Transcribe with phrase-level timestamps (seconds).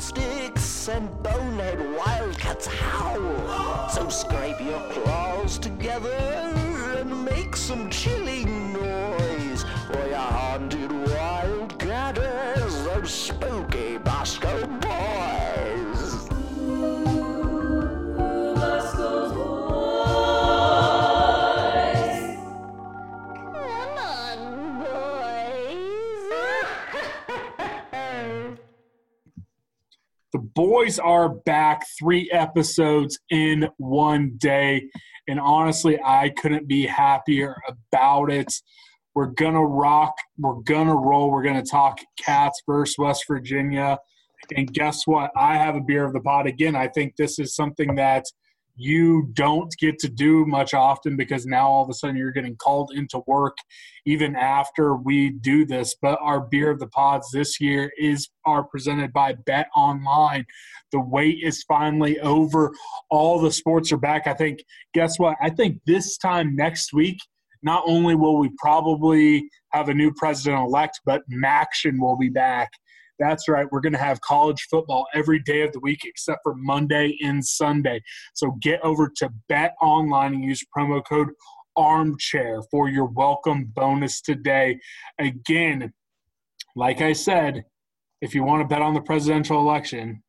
[0.00, 3.88] broomsticks and bonehead wildcats howl.
[3.90, 6.16] So scrape your claws together
[6.96, 9.64] and make some chilling noise.
[9.88, 13.69] For your haunted wildcatters, those spooky
[30.32, 34.88] The boys are back three episodes in one day.
[35.26, 38.52] And honestly, I couldn't be happier about it.
[39.14, 40.14] We're going to rock.
[40.38, 41.30] We're going to roll.
[41.30, 43.98] We're going to talk Cats versus West Virginia.
[44.56, 45.32] And guess what?
[45.36, 46.76] I have a beer of the pot again.
[46.76, 48.24] I think this is something that
[48.80, 52.56] you don't get to do much often because now all of a sudden you're getting
[52.56, 53.56] called into work
[54.06, 55.94] even after we do this.
[56.00, 60.46] But our beer of the pods this year is are presented by Bet Online.
[60.92, 62.72] The wait is finally over.
[63.10, 64.26] All the sports are back.
[64.26, 64.64] I think.
[64.94, 65.36] Guess what?
[65.42, 67.18] I think this time next week.
[67.62, 72.70] Not only will we probably have a new president elect, but MACtion will be back.
[73.20, 73.66] That's right.
[73.70, 77.44] We're going to have college football every day of the week except for Monday and
[77.44, 78.00] Sunday.
[78.34, 81.28] So get over to Bet Online and use promo code
[81.76, 84.80] armchair for your welcome bonus today.
[85.18, 85.92] Again,
[86.74, 87.64] like I said,
[88.22, 90.22] if you want to bet on the presidential election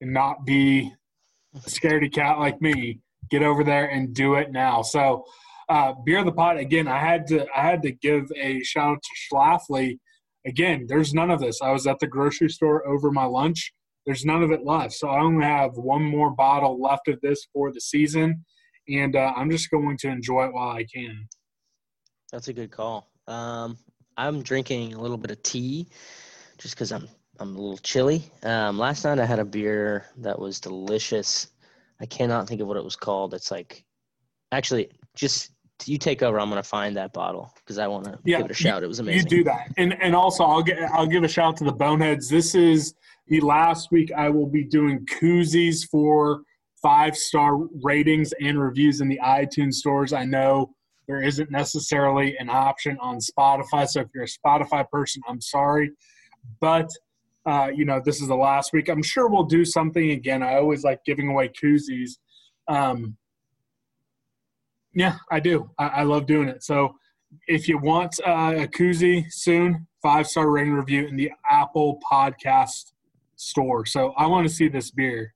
[0.00, 0.92] and not be
[1.54, 4.82] a scaredy cat like me, get over there and do it now.
[4.82, 5.24] So,
[5.70, 6.88] uh, beer of the pot again.
[6.88, 9.98] I had to I had to give a shout out to Schlafly.
[10.46, 11.60] Again, there's none of this.
[11.60, 13.72] I was at the grocery store over my lunch.
[14.06, 17.46] There's none of it left, so I only have one more bottle left of this
[17.52, 18.44] for the season,
[18.88, 21.28] and uh, I'm just going to enjoy it while I can.
[22.32, 23.10] That's a good call.
[23.26, 23.76] Um,
[24.16, 25.88] I'm drinking a little bit of tea
[26.58, 27.08] just because I'm
[27.38, 28.22] I'm a little chilly.
[28.42, 31.48] Um, last night I had a beer that was delicious.
[32.00, 33.32] I cannot think of what it was called.
[33.32, 33.84] It's like
[34.52, 35.52] actually just
[35.86, 36.40] you take over.
[36.40, 38.82] I'm gonna find that bottle because I want to Yeah, give it a shout.
[38.82, 39.30] it was amazing.
[39.30, 42.28] You do that, and and also I'll get I'll give a shout to the Boneheads.
[42.28, 42.94] This is
[43.28, 46.42] the last week I will be doing koozies for
[46.82, 50.12] five star ratings and reviews in the iTunes stores.
[50.12, 50.74] I know
[51.06, 55.90] there isn't necessarily an option on Spotify, so if you're a Spotify person, I'm sorry,
[56.60, 56.88] but
[57.46, 58.88] uh, you know this is the last week.
[58.88, 60.42] I'm sure we'll do something again.
[60.42, 62.12] I always like giving away koozies.
[62.68, 63.16] Um,
[64.94, 65.70] yeah, I do.
[65.78, 66.62] I, I love doing it.
[66.62, 66.94] So
[67.46, 72.92] if you want uh, a koozie soon, five star rating review in the Apple Podcast
[73.36, 73.86] store.
[73.86, 75.34] So I want to see this beer.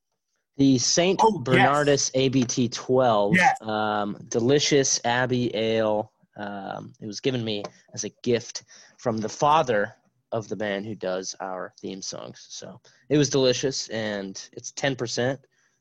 [0.56, 1.58] The Saint Oh, yes.
[1.68, 3.60] Bernardus ABT 12, Yes.
[3.62, 6.12] um, delicious Abbey Ale.
[6.36, 8.64] Um, it was given me as a gift
[8.98, 9.94] from the father
[10.32, 12.46] of the band who does our theme songs.
[12.50, 15.38] So it was delicious, and it's 10%,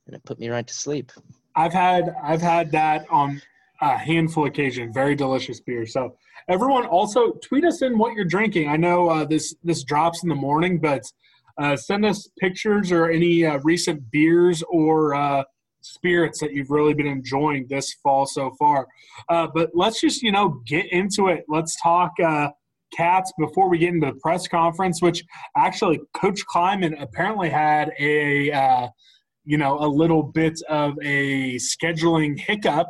[0.08, 1.12] and it put me right to sleep.
[1.56, 3.42] I've had I've had that on
[3.84, 4.94] a handful of occasions.
[4.94, 5.86] Very delicious beer.
[5.86, 6.16] So
[6.48, 8.70] everyone also tweet us in what you're drinking.
[8.70, 11.04] I know uh, this this drops in the morning, but
[11.58, 15.44] uh, send us pictures or any uh, recent beers or uh,
[15.82, 18.88] spirits that you've really been enjoying this fall so far.
[19.30, 21.44] Uh, but let's just you know get into it.
[21.48, 22.12] Let's talk.
[22.24, 22.50] Uh,
[22.96, 25.26] Cats before we get into the press conference, which
[25.58, 28.92] actually Coach Klieman apparently had a
[29.46, 32.88] you know, a little bit of a scheduling hiccup,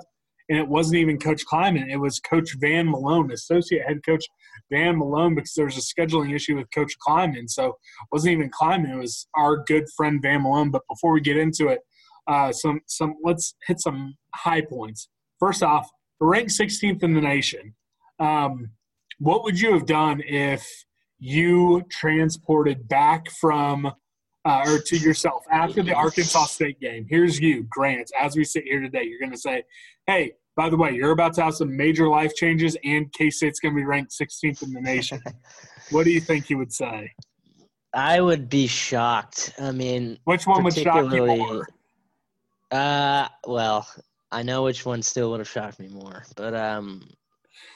[0.54, 1.90] and it wasn't even Coach Klieman.
[1.90, 4.24] It was Coach Van Malone, associate head coach
[4.72, 7.50] Van Malone, because there was a scheduling issue with Coach Klieman.
[7.50, 10.70] So it wasn't even Klieman; it was our good friend Van Malone.
[10.70, 11.80] But before we get into it,
[12.28, 15.10] uh, some some let's hit some high points.
[15.40, 15.90] First off,
[16.20, 17.74] ranked 16th in the nation.
[18.20, 18.70] Um,
[19.18, 20.68] what would you have done if
[21.18, 23.92] you transported back from
[24.46, 27.06] uh, or to yourself after the Arkansas State game.
[27.10, 28.12] Here's you, Grant.
[28.20, 29.64] As we sit here today, you're going to say,
[30.06, 33.60] "Hey, by the way, you're about to have some major life changes, and K State's
[33.60, 35.22] going to be ranked 16th in the nation."
[35.90, 37.12] what do you think you would say?
[37.94, 39.54] I would be shocked.
[39.60, 41.68] I mean, Which one would shock you more?
[42.72, 43.88] Uh, well,
[44.32, 47.08] I know which one still would have shocked me more, but um,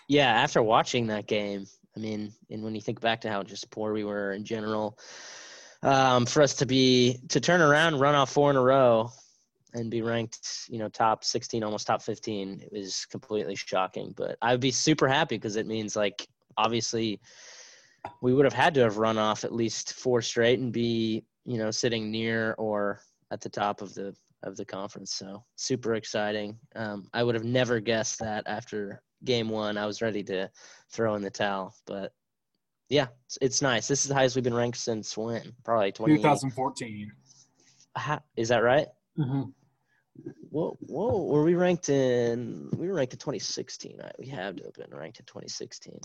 [0.09, 0.31] yeah.
[0.31, 3.93] After watching that game, I mean, and when you think back to how just poor
[3.93, 4.97] we were in general,
[5.83, 9.11] um, for us to be to turn around, run off four in a row,
[9.73, 14.13] and be ranked, you know, top 16, almost top 15, it was completely shocking.
[14.15, 16.27] But I would be super happy because it means like
[16.57, 17.19] obviously
[18.21, 21.57] we would have had to have run off at least four straight and be, you
[21.57, 25.13] know, sitting near or at the top of the of the conference.
[25.13, 26.57] So super exciting.
[26.75, 29.77] Um, I would have never guessed that after game one.
[29.77, 30.49] I was ready to
[30.91, 32.13] throw in the towel, but
[32.89, 33.87] yeah, it's, it's nice.
[33.87, 35.53] This is the highest we've been ranked since when?
[35.65, 37.11] Probably 2014.
[37.97, 38.87] Ha- Is that right?
[39.17, 39.43] Hmm
[40.49, 42.69] Whoa, whoa, were we ranked in?
[42.75, 43.97] We were ranked in 2016.
[44.01, 44.11] Right?
[44.17, 45.99] We have to have been ranked in 2016.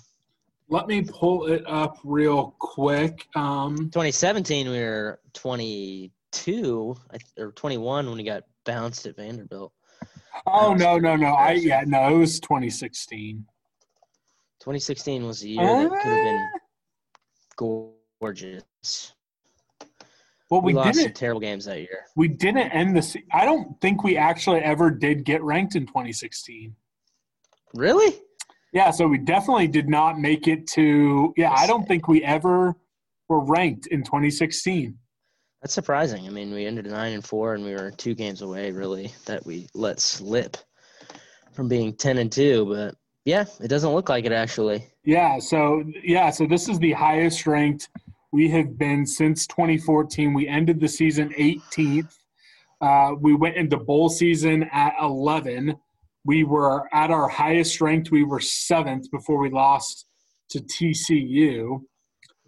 [0.68, 3.26] Let me pull it up real quick.
[3.34, 6.96] Um, 2017, we were 22
[7.38, 9.72] or 21 when we got bounced at Vanderbilt.
[10.46, 11.34] oh no, no, no!
[11.34, 13.44] I yeah, no, it was 2016.
[14.60, 16.48] 2016 was a year that could have been
[17.56, 19.12] gorgeous.
[20.52, 21.16] Well, We, we, lost some didn't.
[21.16, 22.04] terrible games that year.
[22.14, 23.00] We didn't end the.
[23.00, 26.76] se- I don't think we actually ever did get ranked in 2016.
[27.72, 28.20] Really?
[28.75, 31.32] Yeah, so we definitely did not make it to.
[31.38, 32.75] Yeah, I don't think we ever
[33.31, 34.94] were ranked in 2016.
[35.62, 36.26] That's surprising.
[36.26, 39.46] I mean, we ended nine and four, and we were two games away, really, that
[39.46, 40.58] we let slip
[41.55, 42.66] from being 10 and two.
[42.66, 42.94] But
[43.25, 44.87] yeah, it doesn't look like it actually.
[45.02, 47.88] Yeah, so yeah, so this is the highest ranked
[48.32, 50.32] we have been since 2014.
[50.32, 52.14] We ended the season 18th.
[52.81, 55.76] Uh, we went into bowl season at 11.
[56.25, 58.11] We were at our highest ranked.
[58.11, 60.06] We were seventh before we lost
[60.50, 61.81] to TCU.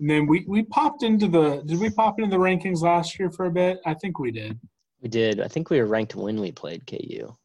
[0.01, 3.31] And then we, we popped into the did we pop into the rankings last year
[3.31, 3.79] for a bit?
[3.87, 4.59] I think we did.
[5.01, 5.41] We did.
[5.41, 7.37] I think we were ranked when we played KU.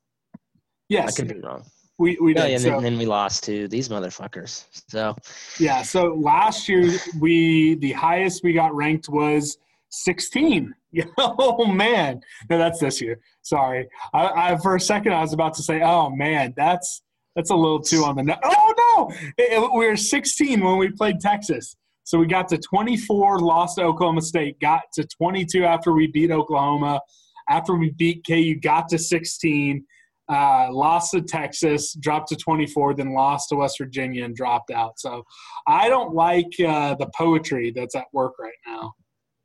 [0.87, 1.13] Yes.
[1.13, 1.65] I could be wrong.
[1.99, 2.51] We, we Yeah, did.
[2.53, 4.65] and So- then, then we lost to these motherfuckers.
[4.87, 5.15] So
[5.59, 9.57] Yeah, so last year we the highest we got ranked was
[9.91, 10.73] 16.
[11.19, 12.19] Oh man,
[12.49, 13.19] no, that's this year.
[13.43, 17.03] Sorry, I, I for a second I was about to say, oh man, that's
[17.35, 18.39] that's a little too on the.
[18.43, 21.75] Oh no, It- it- we were 16 when we played Texas.
[22.05, 26.31] So we got to 24, lost to Oklahoma State, got to 22 after we beat
[26.31, 26.99] Oklahoma.
[27.47, 29.85] After we beat KU, got to 16,
[30.29, 34.99] uh, lost to Texas, dropped to 24, then lost to West Virginia and dropped out.
[34.99, 35.23] So
[35.67, 38.93] I don't like uh, the poetry that's at work right now.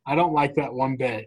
[0.05, 1.25] I don't like that one bit.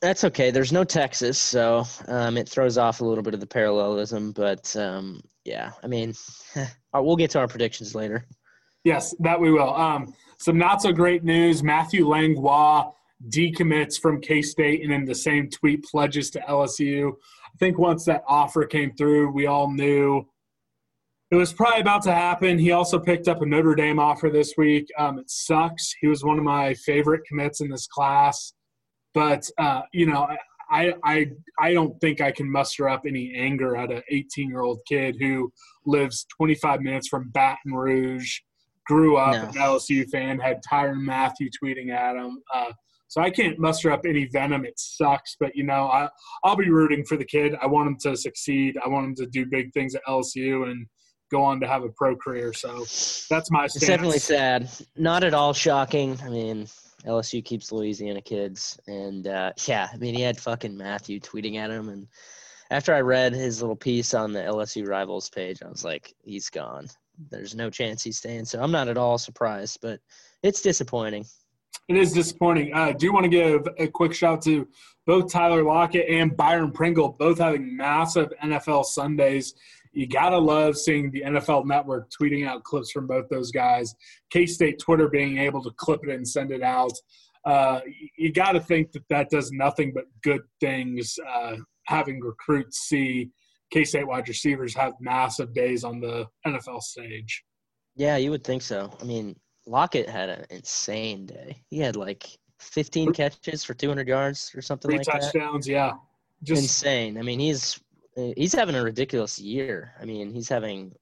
[0.00, 0.50] that's okay.
[0.50, 4.32] There's no Texas, so um, it throws off a little bit of the parallelism.
[4.32, 6.14] But um, yeah, I mean,
[6.94, 8.26] we'll get to our predictions later.
[8.84, 9.74] Yes, that we will.
[9.74, 11.62] Um, some not so great news.
[11.62, 12.90] Matthew Langlois
[13.28, 17.12] decommits from K State and in the same tweet pledges to LSU.
[17.54, 20.26] I think once that offer came through, we all knew
[21.30, 22.58] it was probably about to happen.
[22.58, 24.86] He also picked up a Notre Dame offer this week.
[24.98, 25.94] Um, it sucks.
[26.00, 28.52] He was one of my favorite commits in this class,
[29.14, 30.28] but uh, you know,
[30.70, 31.26] I I
[31.60, 35.16] I don't think I can muster up any anger at an 18 year old kid
[35.20, 35.52] who
[35.86, 38.38] lives 25 minutes from Baton Rouge,
[38.86, 39.48] grew up No.
[39.48, 42.38] an LSU fan, had Tyrann Mathieu tweeting at him.
[42.52, 42.72] Uh,
[43.08, 44.64] so I can't muster up any venom.
[44.64, 46.08] It sucks, but you know, I
[46.42, 47.54] I'll be rooting for the kid.
[47.60, 48.76] I want him to succeed.
[48.84, 50.86] I want him to do big things at LSU and
[51.30, 52.52] go on to have a pro career.
[52.52, 52.84] So
[53.30, 54.68] that's my It's definitely sad.
[54.96, 56.18] Not at all shocking.
[56.22, 56.68] I mean,
[57.06, 61.70] LSU keeps Louisiana kids, and uh, yeah, I mean, he had fucking Mathieu tweeting at
[61.70, 62.06] him, and
[62.70, 66.48] after I read his little piece on the LSU rivals page, I was like, he's
[66.48, 66.88] gone.
[67.30, 68.46] There's no chance he's staying.
[68.46, 70.00] So I'm not at all surprised, but
[70.42, 71.26] it's disappointing.
[71.88, 72.72] It is disappointing.
[72.72, 74.66] Uh, I do want to give a quick shout to
[75.06, 79.54] both Tyler Lockett and Byron Pringle, both having massive NFL Sundays.
[79.92, 83.94] You gotta love seeing the NFL Network tweeting out clips from both those guys.
[84.30, 86.92] K State Twitter being able to clip it and send it out.
[87.44, 87.80] Uh,
[88.16, 91.18] you got to think that that does nothing but good things.
[91.28, 93.30] Uh, having recruits see
[93.70, 97.44] K State wide receivers have massive days on the NFL stage.
[97.96, 98.96] Yeah, you would think so.
[99.00, 101.62] I mean, Lockett had an insane day.
[101.70, 102.26] He had like
[102.58, 105.32] 15 catches for 200 yards or something Three like that.
[105.32, 105.92] touchdowns, yeah.
[106.42, 107.18] Just insane.
[107.18, 107.80] I mean, he's
[108.36, 109.94] he's having a ridiculous year.
[110.00, 110.92] I mean, he's having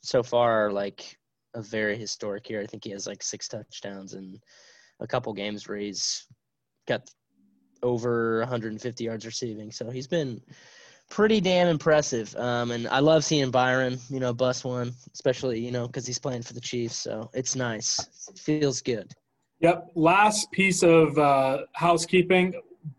[0.00, 1.18] so far like
[1.54, 2.60] a very historic year.
[2.62, 4.38] I think he has like six touchdowns and
[5.00, 6.26] a couple games where he's
[6.88, 7.08] got
[7.82, 9.70] over 150 yards receiving.
[9.70, 10.40] So he's been
[11.10, 12.34] pretty damn impressive.
[12.36, 16.18] Um, and I love seeing Byron, you know, bust one, especially you know because he's
[16.18, 16.96] playing for the Chiefs.
[16.96, 17.98] So it's nice.
[18.28, 19.12] It feels good.
[19.60, 19.92] Yep.
[19.94, 22.54] Last piece of uh, housekeeping.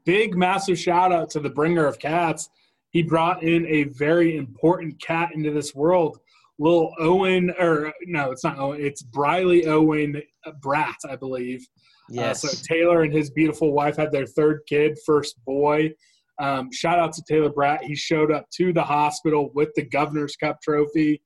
[0.06, 2.50] Big, massive shout out to the bringer of cats.
[2.90, 6.20] He brought in a very important cat into this world.
[6.60, 8.82] Little Owen, or no, it's not Owen.
[8.82, 10.22] It's Briley Owen
[10.62, 11.66] Brat, I believe.
[12.10, 12.44] Yes.
[12.44, 15.94] Uh, so Taylor and his beautiful wife had their third kid, first boy.
[16.40, 17.82] Um, shout out to Taylor Bratt.
[17.82, 21.22] He showed up to the hospital with the Governor's Cup trophy,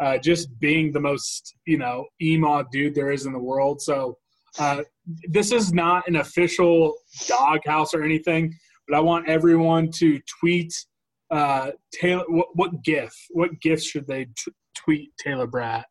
[0.00, 3.80] uh, just being the most, you know, emo dude there is in the world.
[3.80, 4.18] So
[4.58, 4.82] uh,
[5.28, 6.94] this is not an official
[7.26, 8.54] doghouse or anything,
[8.88, 10.72] but I want everyone to tweet
[11.30, 12.24] uh, Taylor.
[12.28, 13.14] What, what GIF?
[13.30, 15.84] What GIF should they t- tweet Taylor Bratt?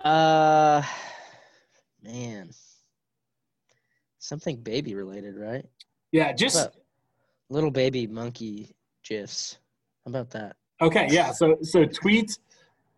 [0.00, 0.82] Uh,
[2.02, 2.50] man,
[4.18, 5.64] something baby related, right?
[6.12, 6.68] Yeah, just
[7.50, 8.74] little baby monkey
[9.04, 9.58] gifs.
[10.04, 10.56] How about that?
[10.80, 11.08] okay.
[11.10, 12.38] Yeah, so so tweet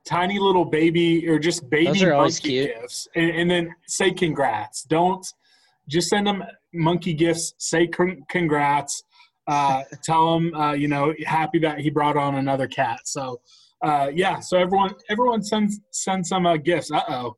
[0.04, 4.10] tiny little baby or just baby Those are always monkey gifts, and, and then say
[4.10, 4.84] congrats.
[4.84, 5.26] Don't
[5.88, 7.54] just send them monkey gifts.
[7.58, 7.88] Say
[8.28, 9.02] congrats.
[9.46, 13.00] Uh, tell them uh, you know happy that he brought on another cat.
[13.04, 13.40] So
[13.82, 16.90] uh, yeah, so everyone everyone sends send some uh, gifts.
[16.90, 17.36] Uh oh.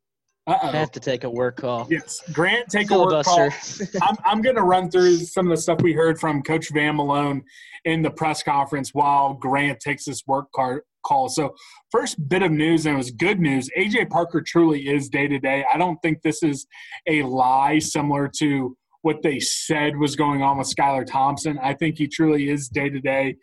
[0.51, 1.87] Uh I have to take a work call.
[1.89, 3.51] Yes, Grant, take a work call.
[4.03, 6.97] I'm, I'm going to run through some of the stuff we heard from Coach Van
[6.97, 7.45] Malone
[7.85, 11.29] in the press conference while Grant takes this work call.
[11.29, 11.55] So,
[11.93, 13.71] first bit of news, and it was good news.
[13.79, 15.65] AJ Parker truly is day to day.
[15.73, 16.67] I don't think this is
[17.07, 21.59] a lie similar to what they said was going on with Skylar Thompson.
[21.63, 23.37] I think he truly is day to day.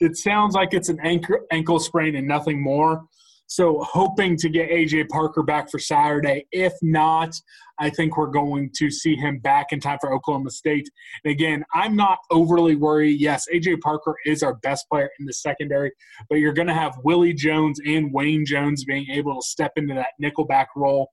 [0.00, 3.04] It sounds like it's an ankle, ankle sprain and nothing more.
[3.48, 6.46] So, hoping to get AJ Parker back for Saturday.
[6.50, 7.34] If not,
[7.78, 10.88] I think we're going to see him back in time for Oklahoma State.
[11.24, 13.20] And again, I'm not overly worried.
[13.20, 15.92] Yes, AJ Parker is our best player in the secondary,
[16.28, 19.94] but you're going to have Willie Jones and Wayne Jones being able to step into
[19.94, 21.10] that nickelback role.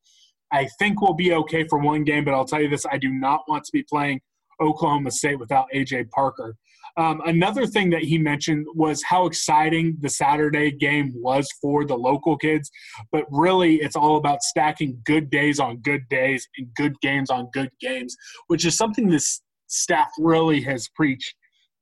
[0.51, 3.11] I think we'll be okay for one game, but I'll tell you this I do
[3.11, 4.21] not want to be playing
[4.61, 6.55] Oklahoma State without AJ Parker.
[6.95, 11.97] Um, another thing that he mentioned was how exciting the Saturday game was for the
[11.97, 12.69] local kids,
[13.11, 17.49] but really it's all about stacking good days on good days and good games on
[17.51, 18.15] good games,
[18.47, 21.35] which is something this staff really has preached.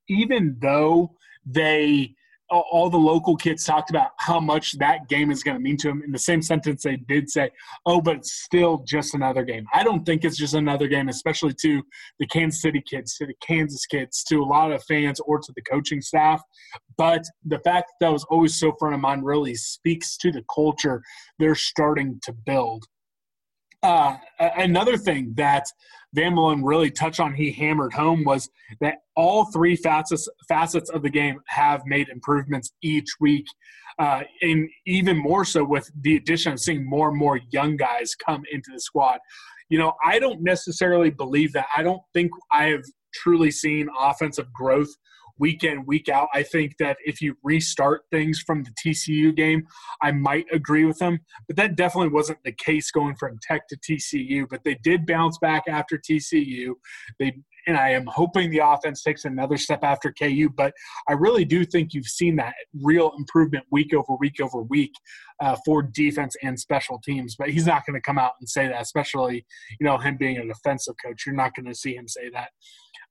[0.08, 1.12] Even though
[1.46, 2.14] they
[2.52, 5.88] all- the local kids talked about how much that game is going to mean to
[5.88, 7.50] them in the same sentence they did say
[7.86, 9.66] oh but it's still just another game.
[9.74, 11.82] I don't think it's just another game especially to
[12.20, 15.54] the kansas city kids to the kansas kids to a lot of fans or to
[15.56, 16.42] the coaching staff.
[16.98, 20.44] But the fact that that was always so front of mind really speaks to the
[20.54, 21.02] culture
[21.40, 22.86] they're starting to build
[23.84, 25.66] uh, another thing that
[26.14, 31.04] Van Malone really touched on, he hammered home, was that all three facets facets of
[31.04, 33.46] the game have made improvements each week,
[33.98, 38.14] uh, and even more so with the addition of seeing more and more young guys
[38.16, 39.20] come into the squad.
[39.70, 41.68] You know, I don't necessarily believe that.
[41.76, 42.84] I don't think I have
[43.14, 44.90] truly seen offensive growth
[45.42, 46.30] week in week out.
[46.34, 49.68] I think that if you restart things from the TCU game,
[50.02, 53.78] I might agree with him, but that definitely wasn't the case going from Tech to
[53.78, 54.48] TCU.
[54.48, 56.76] But they did bounce back after TCU.
[57.20, 57.34] They
[57.68, 60.50] and I am hoping the offense takes another step after KU.
[60.56, 60.74] But
[61.10, 64.94] I really do think you've seen that real improvement week over week over week
[65.40, 67.36] uh, for defense and special teams.
[67.38, 69.46] But he's not going to come out and say that, especially
[69.80, 71.26] you know him being a defensive coach.
[71.26, 72.50] You're not going to see him say that.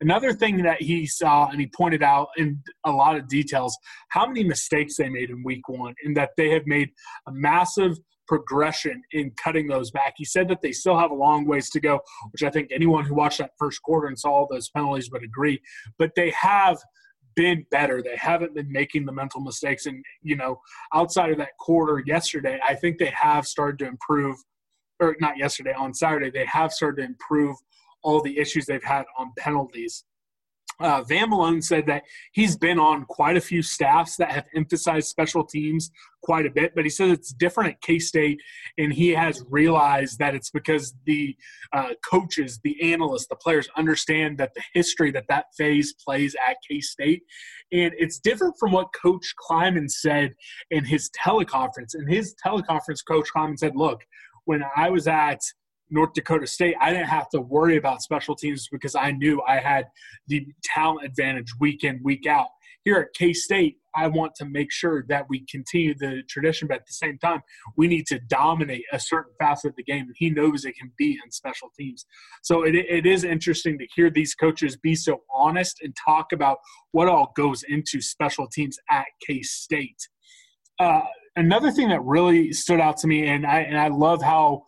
[0.01, 3.77] Another thing that he saw and he pointed out in a lot of details
[4.09, 6.91] how many mistakes they made in week one, and that they have made
[7.27, 7.99] a massive
[8.31, 10.15] progression in cutting those back.
[10.17, 11.99] He said that they still have a long ways to go,
[12.31, 15.25] which I think anyone who watched that first quarter and saw all those penalties would
[15.25, 15.61] agree.
[15.99, 16.79] But they have
[17.35, 18.05] been better.
[18.05, 19.87] They haven't been making the mental mistakes.
[19.87, 20.61] And, you know,
[20.95, 24.37] outside of that quarter yesterday, I think they have started to improve,
[25.01, 27.57] or not yesterday, on Saturday, they have started to improve
[28.05, 30.05] all the issues they've had on penalties.
[30.81, 35.09] Uh, Van Malone said that he's been on quite a few staffs that have emphasized
[35.09, 35.91] special teams
[36.23, 38.41] quite a bit, but he says it's different at K State,
[38.79, 41.37] and he has realized that it's because the
[41.73, 46.57] uh, coaches, the analysts, the players understand that the history that that phase plays at
[46.69, 47.23] K State,
[47.73, 50.33] and it's different from what Coach Klieman said
[50.71, 51.95] in his teleconference.
[51.95, 54.03] In his teleconference, Coach Klieman said, "Look,
[54.45, 55.41] when I was at
[55.91, 59.59] North Dakota State, I didn't have to worry about special teams because I knew I
[59.59, 59.87] had
[60.29, 62.49] the talent advantage week in, week out.
[62.85, 66.79] Here at K State, I want to make sure that we continue the tradition, but
[66.79, 67.43] at the same time,
[67.77, 70.07] we need to dominate a certain facet of the game.
[70.07, 72.07] And he knows it can be in special teams.
[72.43, 76.59] So it, it is interesting to hear these coaches be so honest and talk about
[76.93, 80.09] what all goes into special teams at K State.
[80.79, 81.03] Uh,
[81.37, 84.63] another thing that really stood out to me, and I, and I love how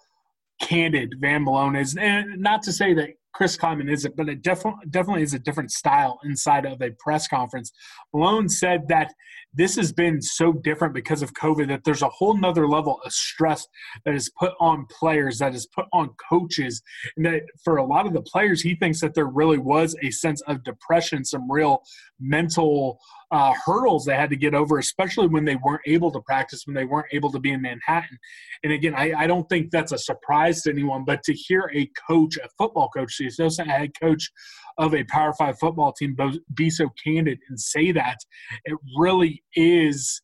[0.63, 1.97] candid Van Malone is.
[1.97, 5.71] And not to say that Chris Klieman isn't, but it definitely definitely is a different
[5.71, 7.73] style inside of a press conference.
[8.15, 9.13] Malone said that
[9.55, 13.13] this has been so different because of COVID that there's a whole nother level of
[13.13, 13.67] stress
[14.05, 16.83] that is put on players, that is put on coaches,
[17.17, 20.11] and that for a lot of the players, he thinks that there really was a
[20.11, 21.83] sense of depression, some real
[22.19, 22.99] mental
[23.31, 26.75] uh, hurdles they had to get over, especially when they weren't able to practice, when
[26.75, 28.19] they weren't able to be in Manhattan.
[28.63, 31.91] And again, I, I don't think that's a surprise to anyone, but to hear a
[32.09, 34.31] coach, a football coach, the assistant head coach
[34.79, 36.17] of a Power Five football team
[36.55, 38.19] be so candid and say that,
[38.65, 40.21] it really is.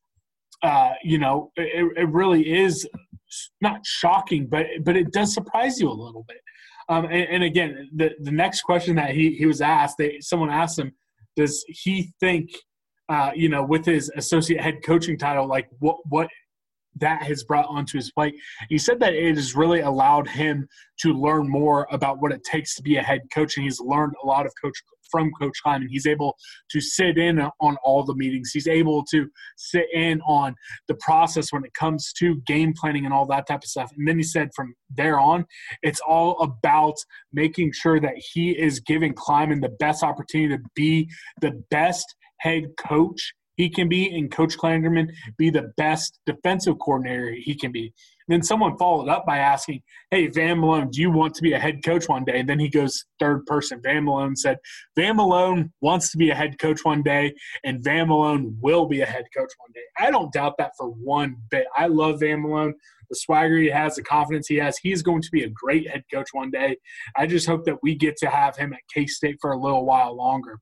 [0.63, 2.89] Uh, you know, it, it really is
[3.61, 6.39] not shocking, but but it does surprise you a little bit.
[6.89, 10.51] Um, and, and, again, the the next question that he he was asked, they, someone
[10.51, 10.93] asked him,
[11.37, 12.51] does he think
[13.09, 16.29] uh, you know, with his associate head coaching title, like what what
[17.01, 18.35] that has brought onto his plate.
[18.69, 20.69] He said that it has really allowed him
[21.01, 24.15] to learn more about what it takes to be a head coach, and he's learned
[24.23, 24.77] a lot of coach
[25.11, 25.87] from Coach Klieman.
[25.89, 26.37] He's able
[26.71, 28.51] to sit in on all the meetings.
[28.53, 30.55] He's able to sit in on
[30.87, 33.91] the process when it comes to game planning and all that type of stuff.
[33.97, 35.47] And then he said from there on,
[35.83, 36.97] it's all about
[37.33, 41.09] making sure that he is giving Klieman the best opportunity to be
[41.41, 47.33] the best head coach he can be and Coach Klanderman be the best defensive coordinator
[47.33, 47.93] he can be.
[48.29, 51.53] And then someone followed up by asking, Hey, Van Malone, do you want to be
[51.53, 52.39] a head coach one day?
[52.39, 53.81] And then he goes third person.
[53.83, 54.59] Van Malone said,
[54.97, 57.35] Van Malone wants to be a head coach one day,
[57.65, 59.81] and Van Malone will be a head coach one day.
[59.99, 61.67] I don't doubt that for one bit.
[61.77, 62.75] I love Van Malone.
[63.11, 66.05] The swagger he has, the confidence he has, he's going to be a great head
[66.13, 66.77] coach one day.
[67.17, 69.85] I just hope that we get to have him at K State for a little
[69.87, 70.61] while longer.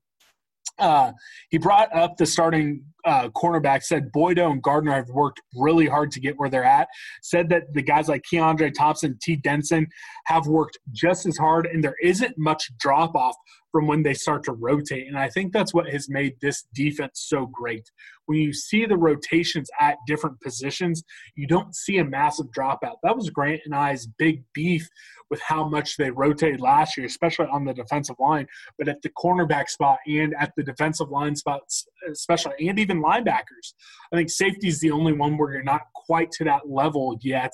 [0.79, 1.11] Uh,
[1.49, 6.11] he brought up the starting uh, cornerback, said Boye-Doe and Gardner have worked really hard
[6.11, 6.89] to get where they're at.
[7.21, 9.37] Said that the guys like Keandre Thompson, T.
[9.37, 9.87] Denson
[10.25, 13.35] have worked just as hard, and there isn't much drop off
[13.71, 15.07] from when they start to rotate.
[15.07, 17.89] And I think that's what has made this defense so great.
[18.25, 21.03] When you see the rotations at different positions,
[21.35, 22.95] you don't see a massive dropout.
[23.03, 24.89] That was Grant and I's big beef
[25.29, 29.09] with how much they rotated last year, especially on the defensive line, but at the
[29.09, 33.73] cornerback spot and at the defensive line spots, especially, and even linebackers.
[34.11, 37.51] I think safety is the only one where you're not quite to that level yet,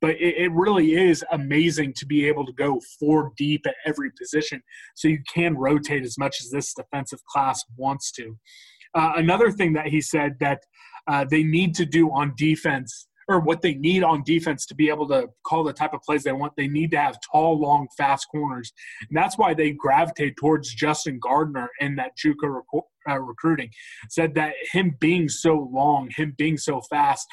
[0.00, 4.10] but it, it really is amazing to be able to go four deep at every
[4.18, 4.62] position
[4.94, 8.36] so you can rotate as much as this defensive class wants to.
[8.94, 10.60] Uh, another thing that he said that
[11.08, 14.88] uh, they need to do on defense or what they need on defense to be
[14.88, 16.52] able to call the type of plays they want.
[16.56, 18.72] They need to have tall, long, fast corners.
[19.08, 23.70] And that's why they gravitate towards Justin Gardner in that JUCO rec- uh, recruiting.
[24.10, 27.26] Said that him being so long, him being so fast,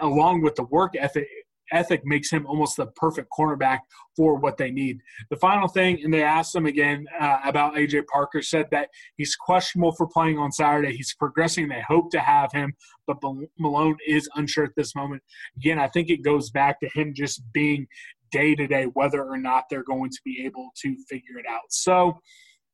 [0.00, 1.26] along with the work ethic,
[1.72, 3.80] ethic makes him almost the perfect cornerback
[4.16, 5.00] for what they need.
[5.30, 9.34] The final thing, and they asked him again uh, about AJ Parker, said that he's
[9.34, 10.94] questionable for playing on Saturday.
[10.94, 11.68] He's progressing.
[11.68, 12.74] They hope to have him,
[13.06, 13.18] but
[13.58, 15.22] Malone is unsure at this moment.
[15.56, 17.86] Again, I think it goes back to him just being
[18.30, 21.70] day to day whether or not they're going to be able to figure it out.
[21.70, 22.18] So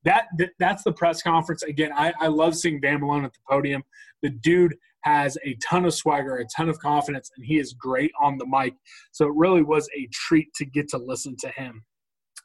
[0.05, 0.27] that,
[0.59, 1.63] that's the press conference.
[1.63, 3.83] Again, I, I love seeing Van Malone at the podium.
[4.23, 4.77] The dude
[5.09, 8.47] has a ton of swagger, a ton of confidence, and he is great on the
[8.47, 8.75] mic.
[9.13, 11.85] So it really was a treat to get to listen to him.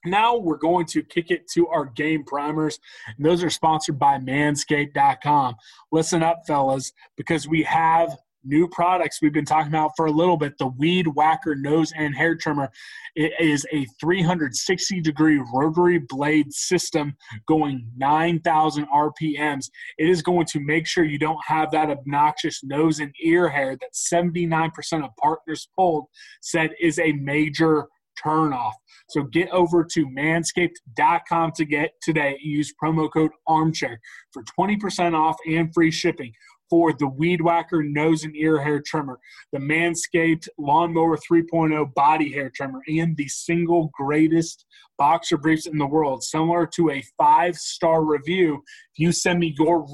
[0.05, 2.79] Now we're going to kick it to our game primers.
[3.17, 5.55] And those are sponsored by manscaped.com.
[5.91, 10.37] Listen up, fellas, because we have new products we've been talking about for a little
[10.37, 10.57] bit.
[10.57, 12.69] The Weed Whacker Nose and Hair Trimmer
[13.15, 17.15] it is a 360 degree rotary blade system
[17.47, 19.69] going 9,000 RPMs.
[19.97, 23.77] It is going to make sure you don't have that obnoxious nose and ear hair
[23.79, 24.71] that 79%
[25.03, 26.05] of partners polled
[26.41, 27.87] said is a major
[28.23, 28.73] turnoff.
[29.09, 32.37] So get over to manscaped.com to get today.
[32.41, 33.99] Use promo code armchair
[34.31, 36.33] for 20% off and free shipping
[36.69, 39.19] for the Weed Whacker nose and ear hair trimmer,
[39.51, 44.65] the Manscaped Lawnmower 3.0 body hair trimmer, and the single greatest
[44.97, 48.63] boxer briefs in the world, similar to a five star review.
[48.93, 49.85] If you send me your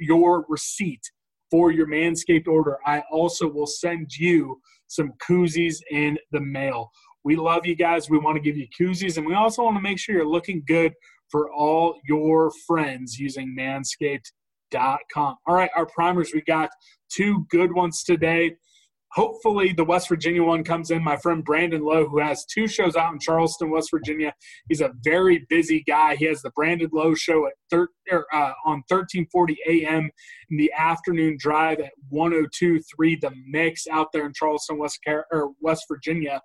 [0.00, 1.02] your receipt
[1.50, 6.90] for your Manscaped order, I also will send you some koozies in the mail.
[7.22, 8.10] We love you guys.
[8.10, 10.62] We want to give you koozies, and we also want to make sure you're looking
[10.66, 10.92] good
[11.30, 14.30] for all your friends using Manscaped
[14.76, 16.70] all right, our primers, we got
[17.10, 18.56] two good ones today.
[19.12, 21.02] Hopefully, the West Virginia one comes in.
[21.02, 24.34] My friend Brandon Lowe, who has two shows out in Charleston, West Virginia,
[24.68, 26.16] he's a very busy guy.
[26.16, 30.10] He has the Brandon Lowe show at thir- er, uh, on 1340 a.m.
[30.50, 35.52] in the afternoon drive at 102.3 The Mix out there in Charleston, West, Car- or
[35.60, 36.40] West Virginia.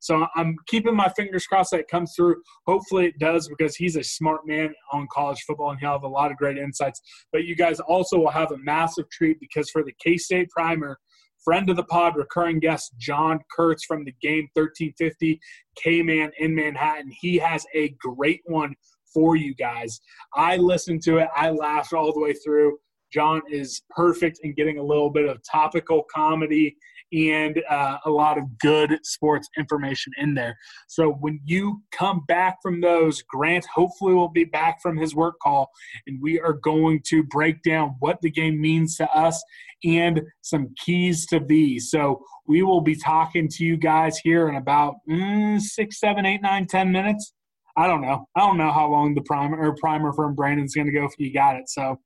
[0.00, 2.36] So I'm keeping my fingers crossed that it comes through.
[2.66, 6.08] Hopefully it does because he's a smart man on college football and he'll have a
[6.08, 7.00] lot of great insights.
[7.32, 10.98] But you guys also will have a massive treat because for the K State Primer,
[11.44, 15.40] friend of the pod, recurring guest John Kurtz from the game 1350
[15.76, 17.10] K Man in Manhattan.
[17.20, 18.74] He has a great one
[19.12, 20.00] for you guys.
[20.34, 22.78] I listened to it, I laughed all the way through.
[23.12, 26.76] John is perfect in getting a little bit of topical comedy
[27.12, 30.56] and uh, a lot of good sports information in there.
[30.88, 35.36] So when you come back from those, Grant hopefully will be back from his work
[35.42, 35.70] call,
[36.06, 39.42] and we are going to break down what the game means to us
[39.84, 41.90] and some keys to these.
[41.90, 46.42] So we will be talking to you guys here in about mm, six, seven, eight,
[46.42, 47.32] nine, ten minutes.
[47.76, 48.26] I don't know.
[48.34, 51.12] I don't know how long the primer or primer from Brandon's going to go if
[51.18, 51.68] you got it.
[51.68, 51.96] So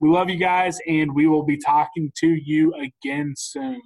[0.00, 3.80] we love you guys, and we will be talking to you again soon.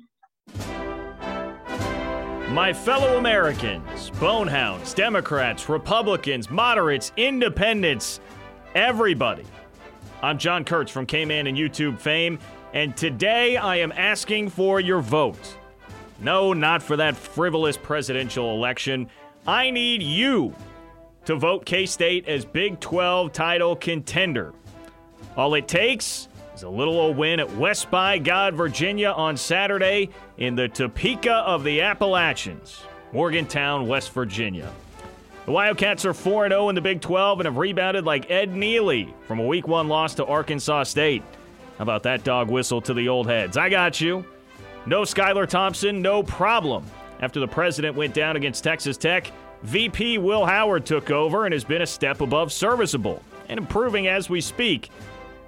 [2.54, 8.20] My fellow Americans, bonehounds, Democrats, Republicans, moderates, independents,
[8.76, 9.42] everybody.
[10.22, 12.38] I'm John Kurtz from K Man and YouTube fame,
[12.72, 15.56] and today I am asking for your vote.
[16.20, 19.08] No, not for that frivolous presidential election.
[19.48, 20.54] I need you
[21.24, 24.54] to vote K State as Big 12 title contender.
[25.36, 30.10] All it takes is a little old win at West by God, Virginia on Saturday
[30.38, 34.70] in the Topeka of the Appalachians, Morgantown, West Virginia.
[35.46, 39.12] The Wildcats are 4 0 in the Big 12 and have rebounded like Ed Nealy
[39.26, 41.22] from a Week 1 loss to Arkansas State.
[41.76, 43.56] How about that dog whistle to the old heads?
[43.56, 44.24] I got you.
[44.86, 46.84] No Skylar Thompson, no problem.
[47.20, 49.30] After the president went down against Texas Tech,
[49.64, 54.30] VP Will Howard took over and has been a step above serviceable and improving as
[54.30, 54.90] we speak.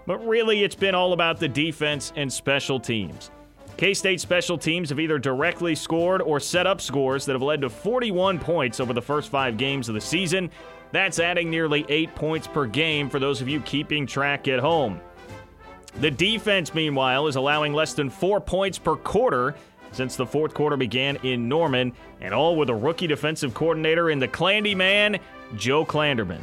[0.06, 3.30] But really, it's been all about the defense and special teams.
[3.76, 7.60] K State special teams have either directly scored or set up scores that have led
[7.60, 10.50] to 41 points over the first five games of the season.
[10.92, 15.00] That's adding nearly eight points per game for those of you keeping track at home.
[16.00, 19.54] The defense, meanwhile, is allowing less than four points per quarter
[19.92, 24.18] since the fourth quarter began in Norman, and all with a rookie defensive coordinator in
[24.18, 25.18] the Clandy man,
[25.56, 26.40] Joe Klanderman.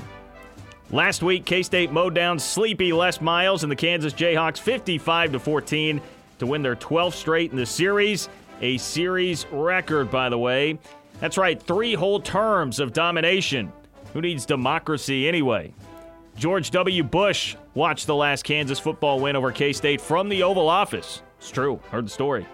[0.94, 6.00] Last week, K State mowed down sleepy Les Miles and the Kansas Jayhawks 55 14
[6.38, 8.30] to win their 12th straight in the series.
[8.62, 10.78] A series record, by the way.
[11.20, 13.74] That's right, three whole terms of domination.
[14.14, 15.74] Who needs democracy anyway?
[16.36, 17.02] George W.
[17.02, 21.24] Bush watched the last Kansas football win over K State from the Oval Office.
[21.40, 22.46] It's true, heard the story.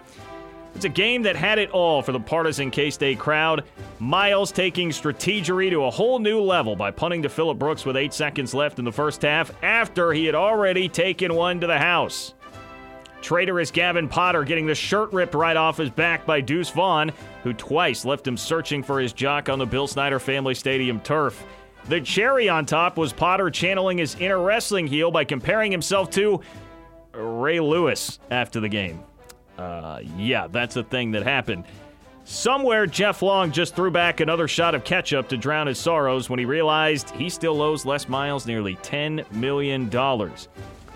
[0.74, 3.64] It's a game that had it all for the partisan K State crowd.
[3.98, 8.14] Miles taking strategery to a whole new level by punting to Phillip Brooks with eight
[8.14, 12.34] seconds left in the first half after he had already taken one to the house.
[13.20, 17.52] Traitorous Gavin Potter getting the shirt ripped right off his back by Deuce Vaughn, who
[17.52, 21.44] twice left him searching for his jock on the Bill Snyder Family Stadium turf.
[21.88, 26.40] The cherry on top was Potter channeling his inner wrestling heel by comparing himself to
[27.12, 29.02] Ray Lewis after the game.
[29.60, 31.64] Uh, yeah, that's a thing that happened.
[32.24, 36.38] Somewhere, Jeff Long just threw back another shot of ketchup to drown his sorrows when
[36.38, 39.94] he realized he still owes Les Miles nearly $10 million.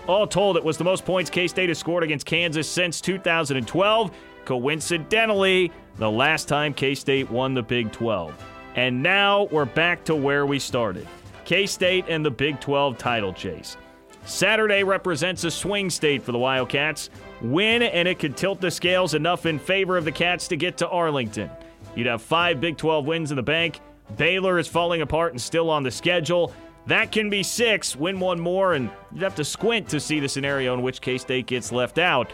[0.07, 4.11] All told, it was the most points K State has scored against Kansas since 2012.
[4.45, 8.33] Coincidentally, the last time K State won the Big 12.
[8.75, 11.07] And now we're back to where we started
[11.43, 13.77] K State and the Big 12 title chase.
[14.25, 17.09] Saturday represents a swing state for the Wildcats.
[17.41, 20.77] Win, and it could tilt the scales enough in favor of the Cats to get
[20.77, 21.49] to Arlington.
[21.95, 23.79] You'd have five Big 12 wins in the bank.
[24.17, 26.53] Baylor is falling apart and still on the schedule.
[26.87, 30.29] That can be six, win one more, and you'd have to squint to see the
[30.29, 32.31] scenario in which K State gets left out.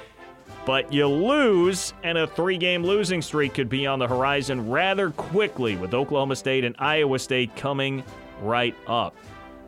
[0.65, 5.11] But you lose, and a three game losing streak could be on the horizon rather
[5.11, 8.03] quickly, with Oklahoma State and Iowa State coming
[8.41, 9.15] right up.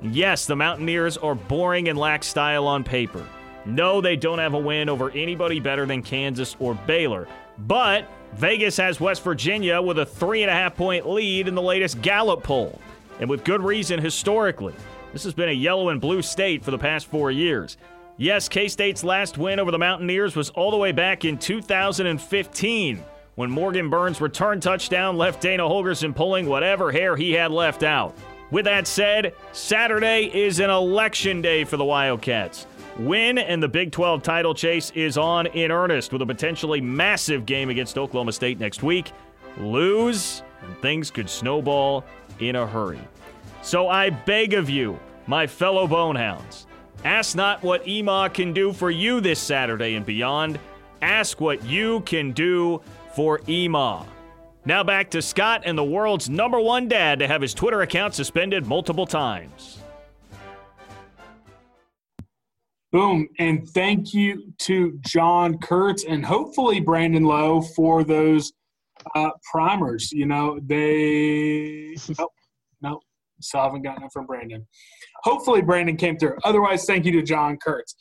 [0.01, 3.25] Yes, the Mountaineers are boring and lack style on paper.
[3.65, 7.27] No, they don't have a win over anybody better than Kansas or Baylor.
[7.57, 11.61] But Vegas has West Virginia with a three and a half point lead in the
[11.61, 12.79] latest Gallup poll.
[13.19, 14.73] And with good reason historically.
[15.13, 17.77] This has been a yellow and blue state for the past four years.
[18.17, 23.03] Yes, K State's last win over the Mountaineers was all the way back in 2015
[23.35, 28.15] when Morgan Burns' return touchdown left Dana Holgorsen pulling whatever hair he had left out.
[28.51, 32.67] With that said, Saturday is an election day for the Wildcats.
[32.99, 37.45] Win and the Big 12 title chase is on in earnest with a potentially massive
[37.45, 39.11] game against Oklahoma State next week.
[39.57, 42.05] Lose, and things could snowball
[42.39, 42.99] in a hurry.
[43.63, 46.67] So I beg of you, my fellow Bonehounds,
[47.03, 50.59] ask not what EMAW can do for you this Saturday and beyond.
[51.01, 52.81] Ask what you can do
[53.15, 54.05] for EMAW.
[54.65, 58.13] Now back to Scott and the world's number one dad to have his Twitter account
[58.13, 59.82] suspended multiple times.
[62.93, 63.27] Boom.
[63.39, 68.53] And thank you to John Kurtz and hopefully Brandon Lowe for those
[69.15, 70.11] uh, primers.
[70.11, 71.95] You know, they.
[72.19, 72.31] nope.
[72.83, 73.01] Nope.
[73.41, 74.67] Still haven't gotten it from Brandon.
[75.23, 76.37] Hopefully, Brandon came through.
[76.43, 77.95] Otherwise, thank you to John Kurtz.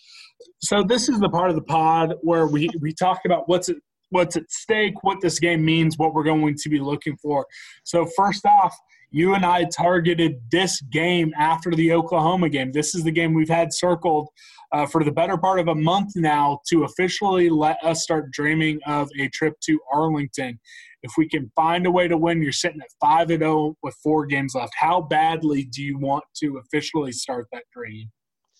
[0.61, 3.77] So, this is the part of the pod where we, we talk about what's at,
[4.11, 7.47] what's at stake, what this game means, what we're going to be looking for.
[7.85, 8.77] So, first off,
[9.11, 12.73] you and I targeted this game after the Oklahoma game.
[12.73, 14.29] This is the game we've had circled
[14.73, 18.81] uh, for the better part of a month now to officially let us start dreaming
[18.87, 20.59] of a trip to Arlington.
[21.03, 23.95] If we can find a way to win, you're sitting at 5 and 0 with
[24.03, 24.73] four games left.
[24.77, 28.11] How badly do you want to officially start that dream?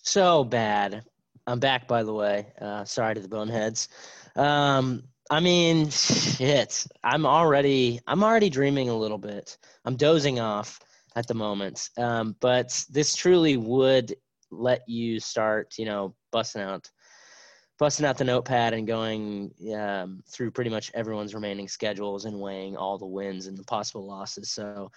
[0.03, 1.03] So bad.
[1.47, 2.53] I'm back, by the way.
[2.61, 3.89] Uh, sorry to the boneheads.
[4.37, 6.87] Um, I mean, shit.
[7.03, 9.57] I'm already I'm already dreaming a little bit.
[9.85, 10.79] I'm dozing off
[11.17, 11.91] at the moment.
[11.97, 14.15] Um, but this truly would
[14.53, 16.89] let you start, you know, busting out
[17.79, 22.77] busting out the notepad and going um, through pretty much everyone's remaining schedules and weighing
[22.77, 24.53] all the wins and the possible losses.
[24.53, 24.93] So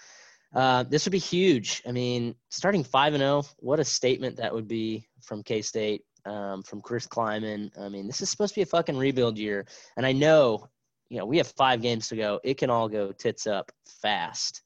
[0.54, 1.82] uh, this would be huge.
[1.88, 5.62] I mean, starting five and zero, oh, what a statement that would be from K
[5.62, 7.70] State um, from Chris Klieman.
[7.80, 9.66] I mean, this is supposed to be a fucking rebuild year,
[9.96, 10.68] and I know,
[11.08, 12.40] you know, we have five games to go.
[12.44, 14.62] It can all go tits up fast,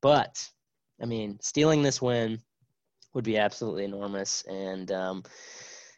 [0.00, 0.42] but
[1.02, 2.40] I mean, stealing this win
[3.14, 5.22] would be absolutely enormous, and um,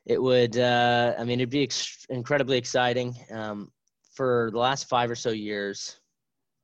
[0.07, 0.57] it would.
[0.59, 3.17] Uh, I mean, it'd be ex- incredibly exciting.
[3.31, 3.71] Um,
[4.15, 6.01] for the last five or so years,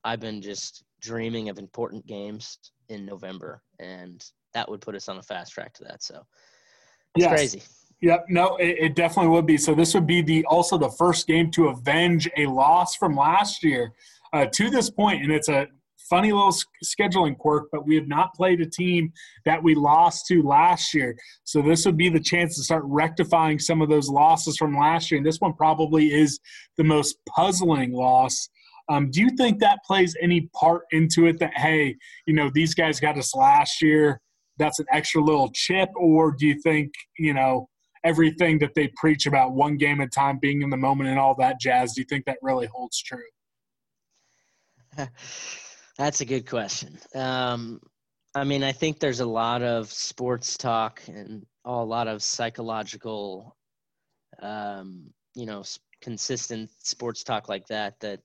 [0.04, 5.18] I've been just dreaming of important games in November, and that would put us on
[5.18, 6.02] a fast track to that.
[6.02, 6.22] So
[7.14, 7.30] it's yes.
[7.30, 7.62] crazy.
[8.02, 9.56] Yep, no, it, it, definitely would be.
[9.56, 13.64] So this would be the also the first game to avenge a loss from last
[13.64, 13.92] year
[14.35, 15.66] uh, to this point, and it's a
[16.09, 16.54] funny little
[16.85, 17.64] scheduling quirk.
[17.72, 19.12] But we have not played a team
[19.44, 23.59] that we lost to last year, so this would be the chance to start rectifying
[23.59, 25.18] some of those losses from last year.
[25.18, 26.38] And this one probably is
[26.76, 28.48] the most puzzling loss.
[28.88, 31.38] Um, do you think that plays any part into it?
[31.40, 34.20] That hey, you know, these guys got us last year.
[34.59, 37.68] That's an extra little chip, or do you think you know?
[38.06, 41.18] everything that they preach about one game at a time, being in the moment, and
[41.18, 41.92] all that jazz.
[41.92, 43.18] Do you think that really holds true?
[45.98, 46.98] That's a good question.
[47.14, 47.80] Um,
[48.35, 53.56] I mean, I think there's a lot of sports talk and a lot of psychological,
[54.42, 55.64] um, you know,
[56.02, 57.98] consistent sports talk like that.
[58.00, 58.20] That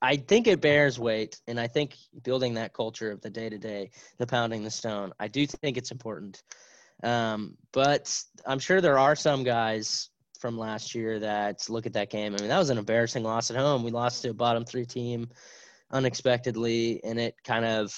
[0.00, 3.58] I think it bears weight, and I think building that culture of the day to
[3.58, 6.42] day, the pounding the stone, I do think it's important.
[7.02, 12.08] Um, but I'm sure there are some guys from last year that look at that
[12.08, 12.34] game.
[12.34, 13.82] I mean, that was an embarrassing loss at home.
[13.82, 15.28] We lost to a bottom three team
[15.90, 17.94] unexpectedly, and it kind of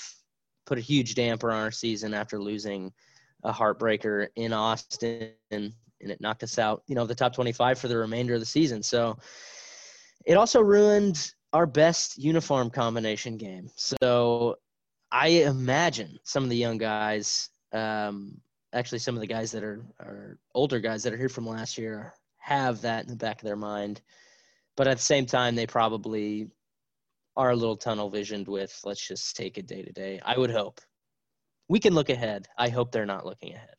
[0.66, 2.92] put a huge damper on our season after losing
[3.44, 7.86] a heartbreaker in Austin, and, it knocked us out, you know, the top 25 for
[7.86, 8.82] the remainder of the season.
[8.82, 9.16] So
[10.26, 13.68] it also ruined our best uniform combination game.
[13.76, 14.56] So
[15.12, 18.40] I imagine some of the young guys um,
[18.72, 21.78] actually some of the guys that are, are older guys that are here from last
[21.78, 24.00] year have that in the back of their mind.
[24.76, 26.48] But at the same time, they probably
[27.36, 30.20] are a little tunnel visioned with let's just take it day to day.
[30.24, 30.80] I would hope.
[31.68, 32.48] We can look ahead.
[32.58, 33.74] I hope they're not looking ahead.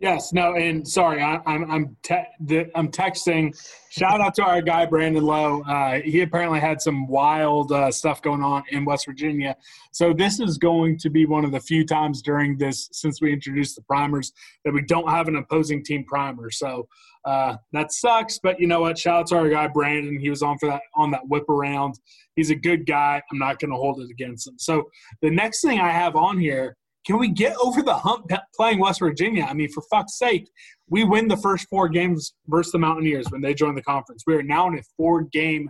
[0.00, 3.52] Yes, no, and sorry, I, I'm I'm te- I'm texting.
[3.90, 5.62] Shout out to our guy Brandon Lowe.
[5.62, 9.56] Uh, he apparently had some wild uh, stuff going on in West Virginia.
[9.90, 13.32] So this is going to be one of the few times during this since we
[13.32, 14.32] introduced the primers
[14.64, 16.48] that we don't have an opposing team primer.
[16.52, 16.86] So
[17.24, 18.96] uh, that sucks, but you know what?
[18.96, 20.20] Shout out to our guy Brandon.
[20.20, 21.98] He was on for that on that whip around.
[22.36, 23.20] He's a good guy.
[23.32, 24.54] I'm not going to hold it against him.
[24.58, 24.84] So
[25.22, 29.00] the next thing I have on here can we get over the hump playing West
[29.00, 29.46] Virginia?
[29.48, 30.50] I mean, for fuck's sake,
[30.88, 34.24] we win the first four games versus the Mountaineers when they join the conference.
[34.26, 35.68] We are now in a four game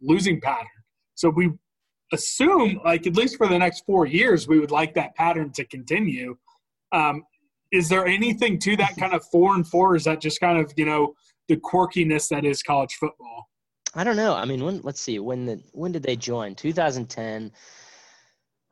[0.00, 0.66] losing pattern.
[1.14, 1.50] So we
[2.12, 5.64] assume, like, at least for the next four years, we would like that pattern to
[5.66, 6.36] continue.
[6.92, 7.24] Um,
[7.72, 9.96] is there anything to that kind of four and four?
[9.96, 11.14] Is that just kind of, you know,
[11.48, 13.48] the quirkiness that is college football?
[13.94, 14.34] I don't know.
[14.34, 16.54] I mean, when let's see, when the when did they join?
[16.54, 17.50] 2010.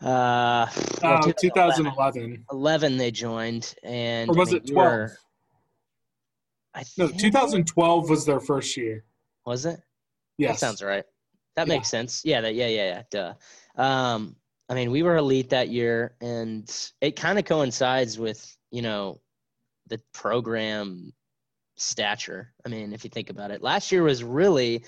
[0.01, 0.67] Uh,
[1.03, 2.45] well, 2011.
[2.53, 5.11] 11 they joined, and or was it 12?
[6.75, 9.05] I no, 2012 was their first year.
[9.45, 9.81] Was it?
[10.37, 10.61] Yes.
[10.61, 11.05] That sounds right.
[11.57, 11.75] That yeah.
[11.75, 12.23] makes sense.
[12.25, 13.35] Yeah, that, yeah, yeah, yeah.
[13.77, 13.83] Duh.
[13.83, 14.37] Um,
[14.69, 19.21] I mean, we were elite that year, and it kind of coincides with you know
[19.89, 21.13] the program
[21.77, 22.53] stature.
[22.65, 24.85] I mean, if you think about it, last year was really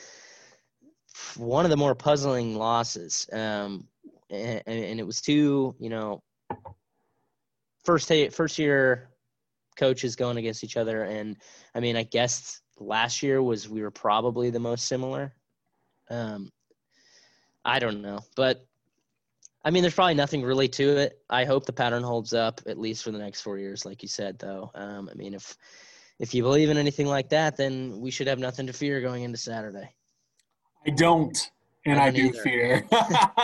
[1.36, 3.28] one of the more puzzling losses.
[3.32, 3.88] Um,
[4.30, 6.22] and, and it was two, you know,
[7.84, 9.10] first first year
[9.76, 11.36] coaches going against each other, and
[11.74, 15.34] I mean, I guess last year was we were probably the most similar.
[16.08, 16.50] Um,
[17.64, 18.64] I don't know, but
[19.64, 21.20] I mean, there's probably nothing really to it.
[21.28, 24.08] I hope the pattern holds up at least for the next four years, like you
[24.08, 24.38] said.
[24.38, 25.56] Though, um, I mean, if
[26.18, 29.22] if you believe in anything like that, then we should have nothing to fear going
[29.22, 29.94] into Saturday.
[30.86, 31.50] I don't,
[31.86, 32.42] and I, I do either.
[32.42, 32.88] fear.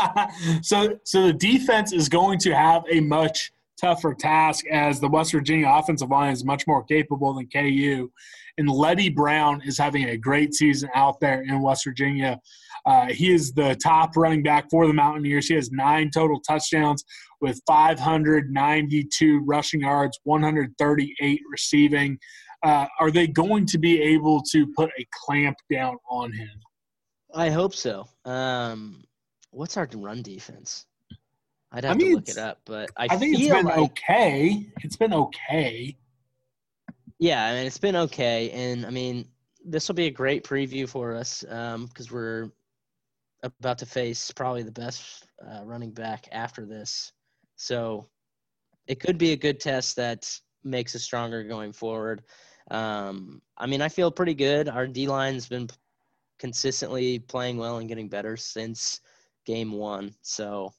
[0.62, 5.32] so, so the defense is going to have a much tougher task as the West
[5.32, 8.10] Virginia offensive line is much more capable than KU.
[8.58, 12.40] And Leddie Brown is having a great season out there in West Virginia.
[12.86, 15.48] Uh, he is the top running back for the Mountaineers.
[15.48, 17.04] He has nine total touchdowns
[17.40, 22.18] with 592 rushing yards, 138 receiving.
[22.62, 26.48] Uh, are they going to be able to put a clamp down on him?
[27.36, 28.08] I hope so.
[28.24, 29.04] Um,
[29.50, 30.86] what's our run defense?
[31.70, 33.78] I'd have I mean, to look it up, but I, I think it's been like,
[33.78, 34.66] okay.
[34.82, 35.96] It's been okay.
[37.18, 39.28] Yeah, I mean it's been okay, and I mean
[39.64, 42.50] this will be a great preview for us because um, we're
[43.42, 47.12] about to face probably the best uh, running back after this.
[47.56, 48.06] So
[48.86, 50.30] it could be a good test that
[50.64, 52.22] makes us stronger going forward.
[52.70, 54.68] Um, I mean, I feel pretty good.
[54.68, 55.68] Our D line's been
[56.38, 59.00] consistently playing well and getting better since
[59.46, 60.14] game one.
[60.22, 60.72] So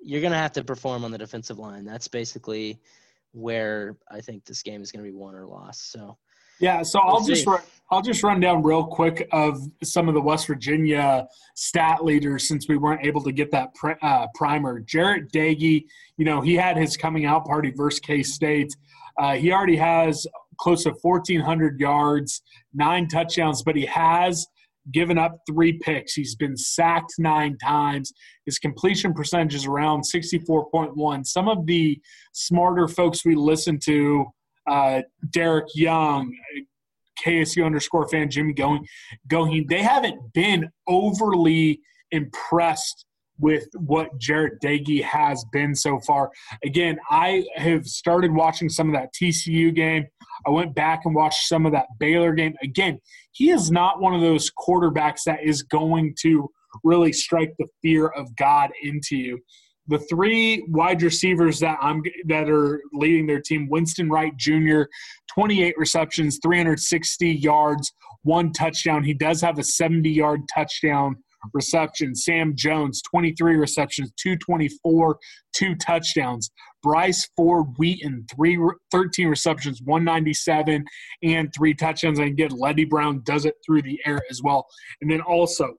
[0.00, 1.84] you're going to have to perform on the defensive line.
[1.84, 2.80] That's basically
[3.32, 5.92] where I think this game is going to be won or lost.
[5.92, 6.18] So
[6.60, 10.20] yeah, so I'll just run, I'll just run down real quick of some of the
[10.20, 11.26] West Virginia
[11.56, 14.80] stat leaders since we weren't able to get that pr- uh, primer.
[14.80, 15.84] Jarret Doege,
[16.18, 18.76] you know, he had his coming out party versus K State.
[19.18, 20.26] Uh, he already has
[20.58, 24.46] close to 1,400 yards, nine touchdowns, but he has
[24.90, 26.14] given up three picks.
[26.14, 28.12] He's been sacked nine times.
[28.46, 31.26] His completion percentage is around 64.1.
[31.26, 32.00] Some of the
[32.32, 34.26] smarter folks we listen to,
[34.68, 36.34] uh, Derek Young,
[37.24, 38.84] KSU underscore fan Jimmy Going,
[39.28, 43.06] Goheen, they haven't been overly impressed
[43.42, 46.30] with what Jarret Doege has been so far.
[46.64, 50.06] Again, I have started watching some of that TCU game.
[50.46, 52.54] I went back and watched some of that Baylor game.
[52.62, 52.98] Again,
[53.32, 56.48] he is not one of those quarterbacks that is going to
[56.84, 59.40] really strike the fear of God into you.
[59.88, 64.82] The three wide receivers that I'm that are leading their team: Winston Wright Jr.,
[65.34, 69.02] 28 receptions, 360 yards, one touchdown.
[69.02, 71.16] He does have a 70-yard touchdown
[71.52, 72.24] receptions.
[72.24, 75.18] Sam Jones, 23 receptions, 224,
[75.54, 76.50] two touchdowns.
[76.82, 78.58] Bryce Ford Wheaton, three,
[78.90, 80.84] 13 receptions, 197,
[81.22, 82.18] and three touchdowns.
[82.18, 84.66] And again, Leddie Brown does it through the air as well.
[85.00, 85.74] And then also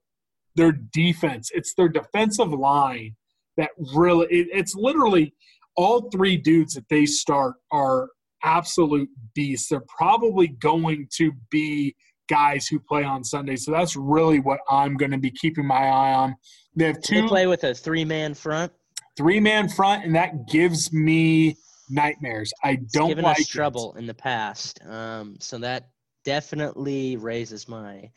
[0.55, 3.15] their defense, it's their defensive line
[3.57, 5.33] that really, it, it's literally
[5.75, 8.07] all three dudes that they start are
[8.43, 9.69] absolute beasts.
[9.69, 11.95] They're probably going to be
[12.29, 13.55] guys who play on Sunday.
[13.55, 16.35] So that's really what I'm going to be keeping my eye on.
[16.75, 17.21] They have two.
[17.21, 18.71] They play with a three man front.
[19.15, 21.55] Three man front, and that gives me
[21.89, 22.51] nightmares.
[22.63, 24.79] I don't it's given like us trouble in the past.
[24.87, 25.89] Um, so that
[26.23, 28.09] definitely raises my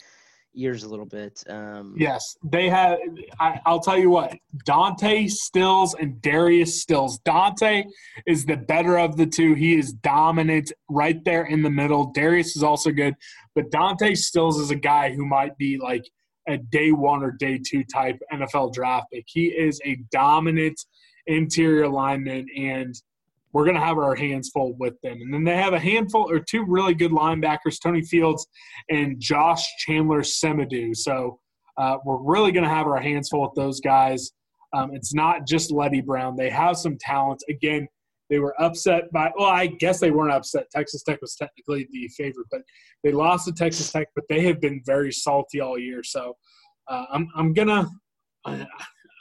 [0.57, 1.43] ears a little bit.
[1.49, 2.99] Um, yes, they have.
[3.39, 7.19] I, will tell you what, Dante Stills and Darius Stills.
[7.21, 7.85] Dante
[8.27, 9.55] is the better of the two.
[9.55, 12.13] He is dominant right there in the middle.
[12.13, 13.15] Darius is also good,
[13.55, 16.09] but Dante Stills is a guy who might be like
[16.49, 19.25] a day one or day two type NFL draft pick.
[19.27, 20.81] He is a dominant
[21.27, 22.95] interior lineman and–
[23.57, 25.19] we're going to have our hands full with them.
[25.23, 28.47] And then they have a handful or two really good linebackers, Tony Fields
[28.91, 30.95] and Josh Chandler Semedo.
[30.95, 31.41] So
[31.79, 34.31] uh, we're really going to have our hands full with those guys.
[34.75, 36.37] Um, it's not just Leddie Brown.
[36.37, 37.43] They have some talent.
[37.49, 37.89] Again,
[38.29, 40.67] they were upset by, well, I guess they weren't upset.
[40.71, 42.61] Texas Tech was technically the favorite, but
[43.05, 46.03] they lost to Texas Tech, but they have been very salty all year.
[46.05, 46.37] So
[46.89, 47.89] uh, I'm, I'm going to.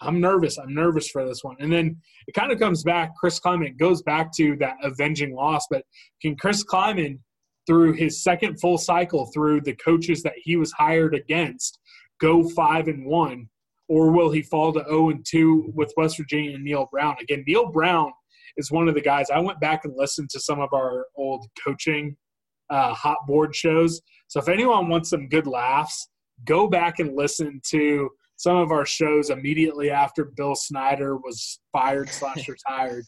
[0.02, 0.58] I'm nervous.
[0.58, 1.56] I'm nervous for this one.
[1.60, 3.16] And then it kind of comes back.
[3.16, 5.66] Chris Klieman goes back to that avenging loss.
[5.70, 5.84] But
[6.22, 7.20] can Chris Klieman,
[7.66, 11.80] through his second full cycle, through the coaches that he was hired against,
[12.20, 13.48] go five and one,
[13.88, 17.16] or will he fall to zero oh and two with West Virginia and Neal Brown?
[17.22, 18.12] Again, Neal Brown
[18.58, 19.30] is one of the guys.
[19.30, 22.16] I went back and listened to some of our old coaching
[22.70, 24.02] uh, hot board shows.
[24.28, 26.10] So if anyone wants some good laughs,
[26.46, 32.10] go back and listen to some of our shows immediately after Bill Snyder was fired
[32.10, 33.06] slash retired.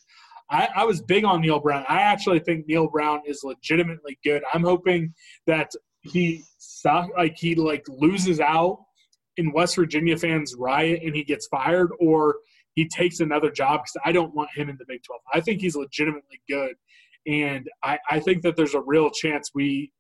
[0.50, 1.84] I, I, was big on Neal Brown.
[1.90, 4.44] I actually think Neal Brown is legitimately good.
[4.54, 5.14] I'm hoping
[5.46, 5.72] that
[6.02, 8.80] he suck, like he like loses out
[9.36, 12.36] in West Virginia fans riot and he gets fired, or
[12.76, 15.22] he takes another job because I don't want him in the Big 12.
[15.34, 16.76] I think he's legitimately good.
[17.28, 19.92] And I, I think that there's a real chance we,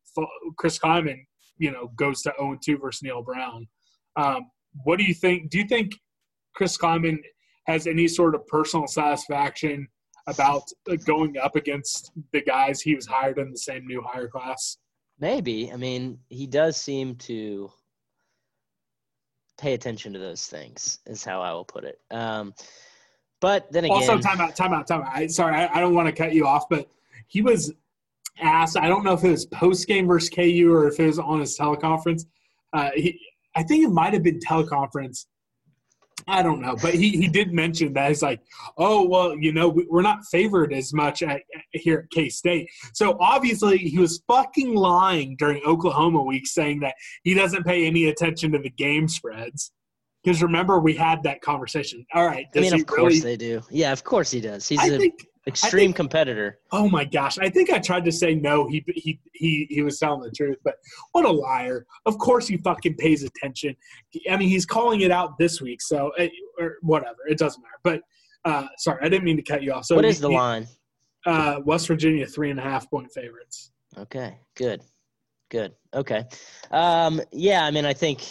[0.58, 1.26] Chris Klieman,
[1.58, 3.68] you know, goes to 0 2 versus Neal Brown.
[4.16, 4.50] Um,
[4.84, 5.50] what do you think?
[5.50, 6.00] Do you think
[6.54, 7.20] Chris Klieman
[7.66, 9.88] has any sort of personal satisfaction
[10.28, 10.64] about
[11.06, 14.78] going up against the guys he was hired in the same new hire class?
[15.20, 15.72] Maybe.
[15.72, 17.72] I mean, he does seem to
[19.58, 22.00] pay attention to those things, is how I will put it.
[22.12, 22.54] Um,
[23.40, 25.12] but then again, also time out, time out, time out.
[25.14, 26.88] I, sorry, I, I don't want to cut you off, but
[27.28, 27.74] he was
[28.40, 28.78] asked.
[28.78, 31.40] I don't know if it was post game versus KU or if it was on
[31.40, 32.26] his teleconference.
[32.74, 33.20] Uh, he,
[33.58, 35.26] I think it might have been teleconference
[36.28, 38.42] I don't know, but he, he did mention that he's like,
[38.78, 41.42] oh well, you know, we're not favored as much at,
[41.72, 42.70] here at K State.
[42.94, 48.10] So obviously he was fucking lying during Oklahoma week, saying that he doesn't pay any
[48.10, 49.72] attention to the game spreads.
[50.24, 52.06] Because remember, we had that conversation.
[52.14, 52.48] All right.
[52.54, 53.62] I mean, of course really, they do.
[53.70, 54.68] Yeah, of course he does.
[54.68, 56.60] He's I a think, extreme think, competitor.
[56.72, 57.38] Oh my gosh!
[57.38, 58.68] I think I tried to say no.
[58.68, 60.76] He he he he was telling the truth, but
[61.14, 61.86] what a liar!
[62.06, 63.76] Of course he fucking pays attention.
[64.30, 66.30] I mean, he's calling it out this week, so eh,
[66.60, 67.18] or whatever.
[67.28, 67.80] It doesn't matter.
[67.84, 69.86] But uh, sorry, I didn't mean to cut you off.
[69.86, 70.68] So what is the he, line?
[71.26, 73.72] Uh, West Virginia three and a half point favorites.
[73.98, 74.84] Okay, good,
[75.50, 75.74] good.
[75.94, 76.26] Okay,
[76.72, 77.66] um, yeah.
[77.66, 78.24] I mean, I think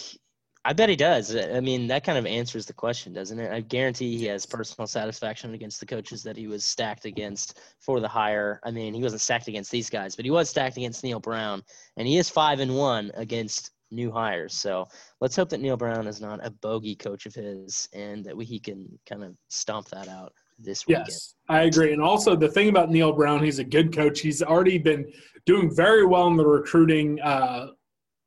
[0.67, 1.37] I bet he does.
[1.37, 3.53] I mean, that kind of answers the question, doesn't it?
[3.53, 8.01] I guarantee he has personal satisfaction against the coaches that he was stacked against for
[8.01, 8.59] the hire.
[8.65, 11.63] I mean, he wasn't stacked against these guys, but he was stacked against Neal Brown,
[11.97, 14.55] and he is five and one against new hires.
[14.55, 14.89] So
[15.21, 18.45] let's hope that Neal Brown is not a bogey coach of his, and that we,
[18.45, 21.07] he can kind of stomp that out this weekend.
[21.11, 21.93] Yes, I agree.
[21.93, 24.19] And also the thing about Neal Brown, he's a good coach.
[24.19, 25.13] He's already been
[25.45, 27.69] doing very well in the recruiting uh,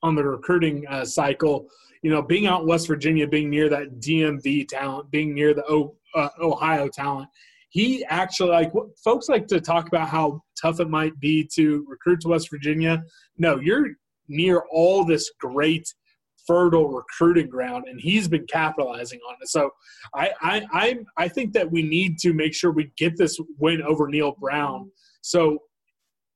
[0.04, 1.68] on the recruiting uh, cycle
[2.02, 5.66] you know, being out in West Virginia, being near that DMV talent, being near the
[5.68, 7.30] o, uh, Ohio talent,
[7.70, 8.72] he actually like
[9.04, 13.04] folks like to talk about how tough it might be to recruit to West Virginia.
[13.38, 13.90] No, you're
[14.28, 15.88] near all this great
[16.48, 19.50] fertile recruiting ground, and he's been capitalizing on it.
[19.50, 19.70] So
[20.16, 23.82] I I I, I think that we need to make sure we get this win
[23.84, 24.92] over Neal Brown.
[25.22, 25.60] So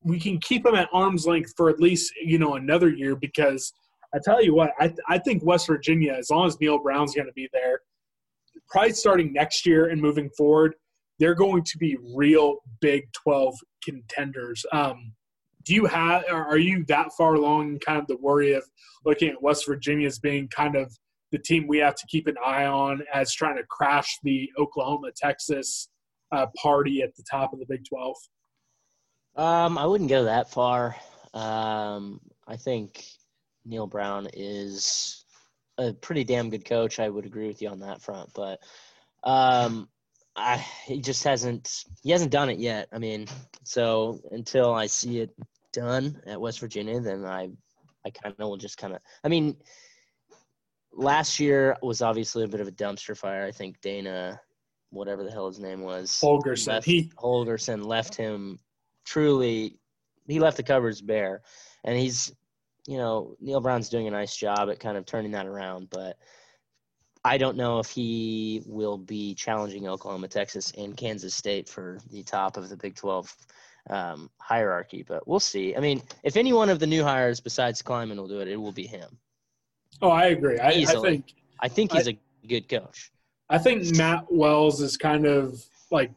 [0.04, 3.74] we can keep him at arm's length for at least you know another year because
[4.14, 7.28] I tell you what, I, I think West Virginia, as long as Neal Brown's going
[7.28, 7.80] to be there,
[8.70, 10.76] probably starting next year and moving forward,
[11.20, 14.66] they're going to be real Big 12 contenders.
[14.72, 15.14] Um,
[15.64, 18.64] do you have, are you that far along in kind of the worry of
[19.06, 20.96] looking at West Virginia as being kind of
[21.32, 25.10] the team we have to keep an eye on as trying to crash the Oklahoma
[25.16, 25.90] Texas
[26.32, 28.16] uh, party at the top of the Big 12?
[29.36, 30.96] Um, I wouldn't go that far.
[31.34, 33.06] Um, I think
[33.66, 35.26] Neal Brown is
[35.78, 37.00] a pretty damn good coach.
[37.00, 38.60] I would agree with you on that front, but
[39.24, 39.90] um,
[40.36, 42.88] I he just hasn't he hasn't done it yet.
[42.92, 43.28] I mean,
[43.64, 45.32] so until I see it
[45.72, 47.50] done at West Virginia, then I
[48.06, 49.02] I kind of will just kind of.
[49.24, 49.56] I mean,
[50.92, 53.46] last year was obviously a bit of a dumpster fire.
[53.46, 54.40] I think Dana,
[54.90, 56.68] whatever the hell his name was, Holgorsen.
[56.68, 58.60] Left, he Holgorsen left him
[59.06, 59.78] truly.
[60.28, 61.42] He left the cupboards bare,
[61.84, 62.34] and he's
[62.88, 66.18] you know, Neal Brown's doing a nice job at kind of turning that around, but
[67.24, 72.24] I don't know if he will be challenging Oklahoma, Texas, and Kansas State for the
[72.24, 73.34] top of the Big 12
[73.90, 75.76] um, hierarchy, but we'll see.
[75.76, 78.58] I mean, if any one of the new hires besides Klieman will do it, it
[78.58, 79.18] will be him.
[80.02, 80.60] Oh, I agree.
[80.60, 83.12] I, I think I think he's I, a good coach.
[83.50, 86.12] I think Matt Wells is kind of like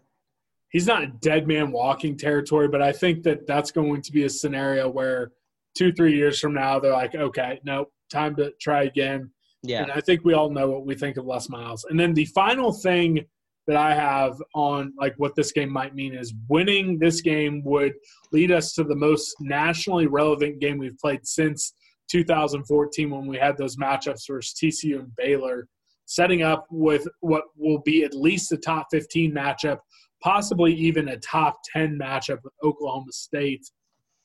[0.70, 4.30] he's not dead man walking territory, but I think that that's going to be a
[4.30, 5.30] scenario where–
[5.76, 9.30] two, three years from now, they're like, okay, no, time to try again.
[9.62, 9.82] Yeah.
[9.82, 11.84] And I think we all know what we think of Les Miles.
[11.88, 13.24] And then the final thing
[13.66, 17.94] that I have on like what this game might mean is winning this game would
[18.32, 21.72] lead us to the most nationally relevant game we've played since
[22.10, 25.68] 2014 when we had those matchups versus TCU and Baylor,
[26.06, 29.78] setting up with what will be at least a top 15 matchup,
[30.22, 33.68] possibly even a top 10 matchup with Oklahoma State.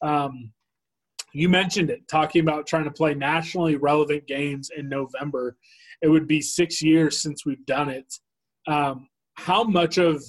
[0.04, 0.52] Um,
[1.34, 5.58] you mentioned it, talking about trying to play nationally relevant games in November.
[6.02, 8.14] It would be six years since we've done it.
[8.68, 10.24] Um, how much of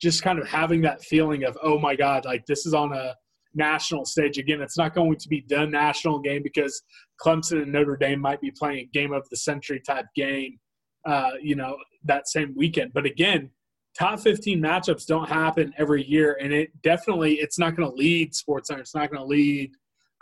[0.00, 3.14] just kind of having that feeling of, oh my God, like this is on a
[3.54, 4.60] national stage again.
[4.60, 6.82] It's not going to be the national game because
[7.24, 10.58] Clemson and Notre Dame might be playing a game of the century type game,
[11.06, 12.92] uh, you know, that same weekend.
[12.94, 13.50] But again,
[13.98, 18.34] top 15 matchups don't happen every year, and it definitely it's not going to lead
[18.34, 18.80] Sports Center.
[18.80, 19.72] It's not going to lead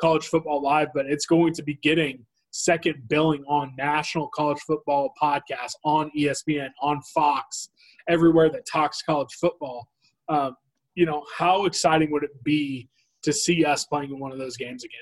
[0.01, 5.13] college football live, but it's going to be getting second billing on national college football
[5.21, 7.69] podcasts, on ESPN, on Fox,
[8.09, 9.89] everywhere that talks college football.
[10.29, 10.57] Um,
[10.95, 12.89] you know, how exciting would it be
[13.23, 14.99] to see us playing in one of those games again?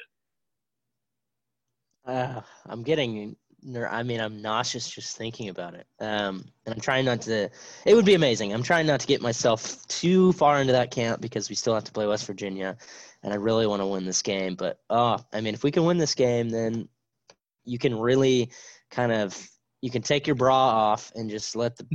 [2.17, 3.37] Uh, I'm getting,
[3.67, 5.87] ner- I mean, I'm nauseous just thinking about it.
[6.01, 7.51] Um, and I'm trying not to.
[7.85, 8.53] It would be amazing.
[8.55, 11.85] I'm trying not to get myself too far into that camp because we still have
[11.85, 12.77] to play West Virginia,
[13.23, 14.55] and I really want to win this game.
[14.55, 16.89] But oh, I mean, if we can win this game, then
[17.65, 18.51] you can really
[18.91, 19.37] kind of
[19.83, 21.87] you can take your bra off and just let the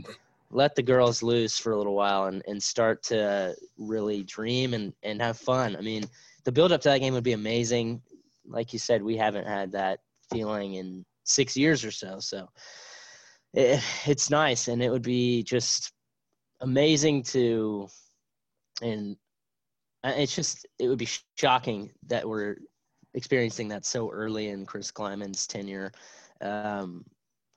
[0.52, 4.94] let the girls loose for a little while and, and start to really dream and,
[5.02, 5.78] and have fun.
[5.78, 6.04] I mean,
[6.44, 8.02] the build up to that game would be amazing.
[8.46, 10.00] Like you said, we haven't had that
[10.30, 12.20] feeling in six years or so.
[12.20, 12.48] So
[13.54, 14.68] it, it's nice.
[14.68, 15.92] And it would be just
[16.60, 17.88] amazing to,
[18.82, 19.16] and
[20.04, 22.58] it's just, it would be shocking that we're
[23.14, 25.92] experiencing that so early in Chris Klieman's tenure.
[26.42, 27.04] Um,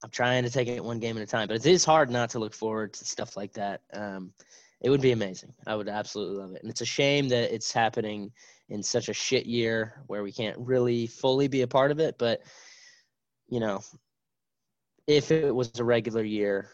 [0.02, 2.28] I'm trying to take it one game at a time, but it is hard not
[2.30, 3.80] to look forward to stuff like that.
[3.92, 4.32] Um,
[4.82, 5.54] it would be amazing.
[5.66, 6.62] I would absolutely love it.
[6.62, 8.30] And it's a shame that it's happening
[8.68, 12.16] in such a shit year where we can't really fully be a part of it.
[12.18, 12.42] But,
[13.54, 13.80] you know,
[15.06, 16.70] if it was a regular year,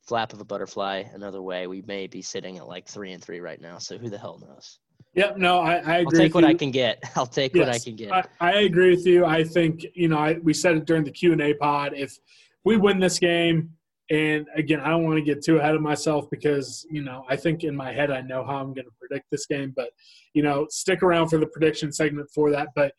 [0.00, 3.40] flap of a butterfly another way, we may be sitting at like three and three
[3.40, 3.76] right now.
[3.76, 4.78] So who the hell knows?
[5.16, 6.20] Yep, no, I, I agree.
[6.20, 6.50] I'll take what you.
[6.50, 7.04] I can get.
[7.16, 8.10] I'll take what I can get.
[8.10, 9.26] I, I agree with you.
[9.26, 11.92] I think you know I, we said it during the Q and A pod.
[11.94, 12.16] If
[12.64, 13.68] we win this game,
[14.08, 17.36] and again, I don't want to get too ahead of myself because you know I
[17.36, 19.74] think in my head I know how I'm going to predict this game.
[19.76, 19.90] But
[20.32, 22.68] you know, stick around for the prediction segment for that.
[22.74, 22.94] But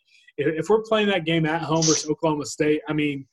[0.48, 3.28] if, we're playing that game at home versus Oklahoma State, I mean,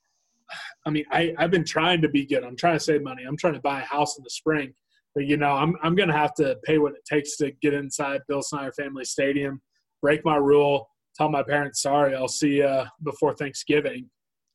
[0.87, 2.45] I mean, I, I've been trying to be good.
[2.45, 3.25] I'm trying to save money.
[3.25, 4.73] I'm trying to buy a house in the spring.
[5.15, 8.21] But you know, I'm I'm gonna have to pay what it takes to get inside
[8.29, 9.63] Bill Snyder Family Stadium,
[10.03, 14.11] break my rule, tell my parents sorry, I'll see you before Thanksgiving.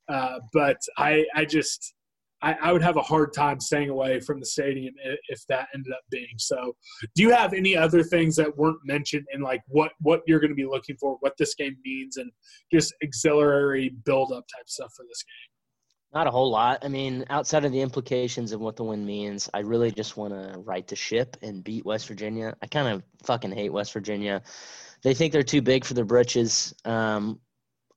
[0.08, 1.94] Uh, but I I just
[2.42, 4.94] I, I would have a hard time staying away from the stadium
[5.28, 6.76] if that ended up being so.
[7.14, 10.50] Do you have any other things that weren't mentioned in like what what you're going
[10.50, 12.30] to be looking for, what this game means, and
[12.72, 15.52] just auxiliary build up type stuff for this game?
[16.14, 16.80] Not a whole lot.
[16.82, 20.34] I mean, outside of the implications of what the win means, I really just want
[20.34, 22.54] to right the ship and beat West Virginia.
[22.60, 24.42] I kind of fucking hate West Virginia.
[25.02, 26.74] They think they're too big for their britches.
[26.84, 27.40] Um,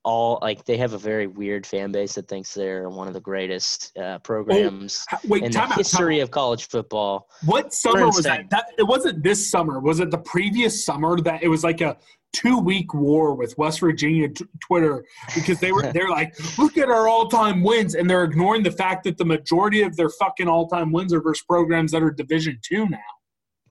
[0.06, 3.20] all like they have a very weird fan base that thinks they're one of the
[3.20, 7.28] greatest uh, programs Ha- Wait, in the out, history of college football.
[7.44, 8.50] What summer was that?
[8.52, 8.68] that?
[8.78, 9.80] It wasn't this summer.
[9.80, 11.98] Was it the previous summer that it was like a
[12.34, 15.04] two week war with West Virginia t- Twitter
[15.34, 18.72] because they were they're like, look at our all time wins, and they're ignoring the
[18.72, 22.12] fact that the majority of their fucking all time wins are versus programs that are
[22.12, 23.00] Division two now.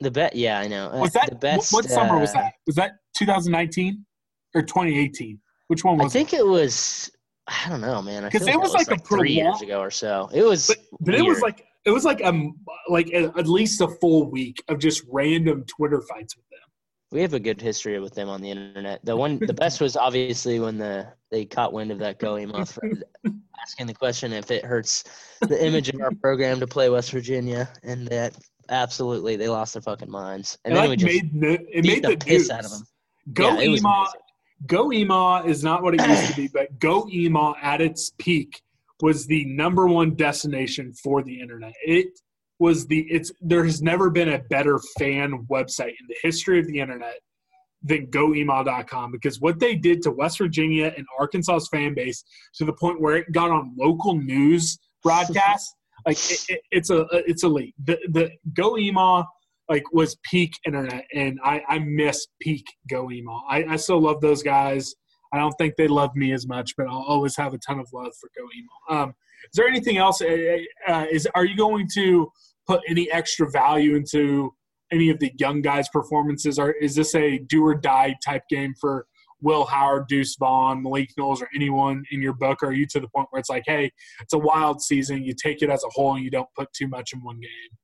[0.00, 0.90] The bet, yeah, I know.
[0.94, 1.72] Was that the best?
[1.72, 2.54] what, what summer was uh, that?
[2.66, 4.04] Was that 2019
[4.56, 5.38] or 2018?
[5.68, 6.06] Which one was?
[6.06, 7.10] I think it was.
[7.46, 8.24] I don't know, man.
[8.24, 10.30] I 'Cause feel it like was that like a three years ago or so.
[10.32, 12.56] It was, But, but it was like it was like um
[12.88, 16.60] like a, at least a full week of just random Twitter fights with them.
[17.12, 19.04] We have a good history with them on the internet.
[19.04, 23.02] The one, the best was obviously when the they caught wind of that Go EMAW
[23.62, 25.04] asking the question if it hurts
[25.42, 28.34] the image of our program to play West Virginia, and that
[28.70, 30.58] absolutely they lost their fucking minds.
[30.64, 32.70] And It, then like, we just made no, it made the the piss out of
[32.70, 32.82] them.
[33.34, 34.06] Go Yeah, Ema.
[34.66, 38.62] Go EMAW is not what it used to be, but Go EMAW at its peak
[39.00, 41.74] was the number one destination for the internet.
[41.84, 42.08] It
[42.58, 46.66] was the it's there has never been a better fan website in the history of
[46.66, 47.16] the internet
[47.82, 52.72] than goemaw.com because what they did to West Virginia and Arkansas's fan base to the
[52.72, 55.74] point where it got on local news broadcasts
[56.06, 57.74] like it, it, it's a it's elite.
[57.84, 59.24] The the GoEMAW
[59.68, 63.40] like was peak internet, and I I miss peak GoEMAW.
[63.48, 64.94] I I still love those guys.
[65.32, 67.88] I don't think they love me as much, but I'll always have a ton of
[67.92, 69.02] love for GoEMAW.
[69.02, 70.22] Um, is there anything else?
[70.22, 72.30] Uh, uh, is are you going to
[72.66, 74.54] put any extra value into
[74.92, 76.58] any of the young guys' performances?
[76.58, 79.06] Or is this a do or die type game for
[79.40, 82.62] Will Howard, Deuce Vaughn, Malik Knowles, or anyone in your book?
[82.62, 83.90] Or are you to the point where it's like, hey,
[84.20, 85.24] it's a wild season.
[85.24, 87.78] You take it as a whole, and you don't put too much in one game.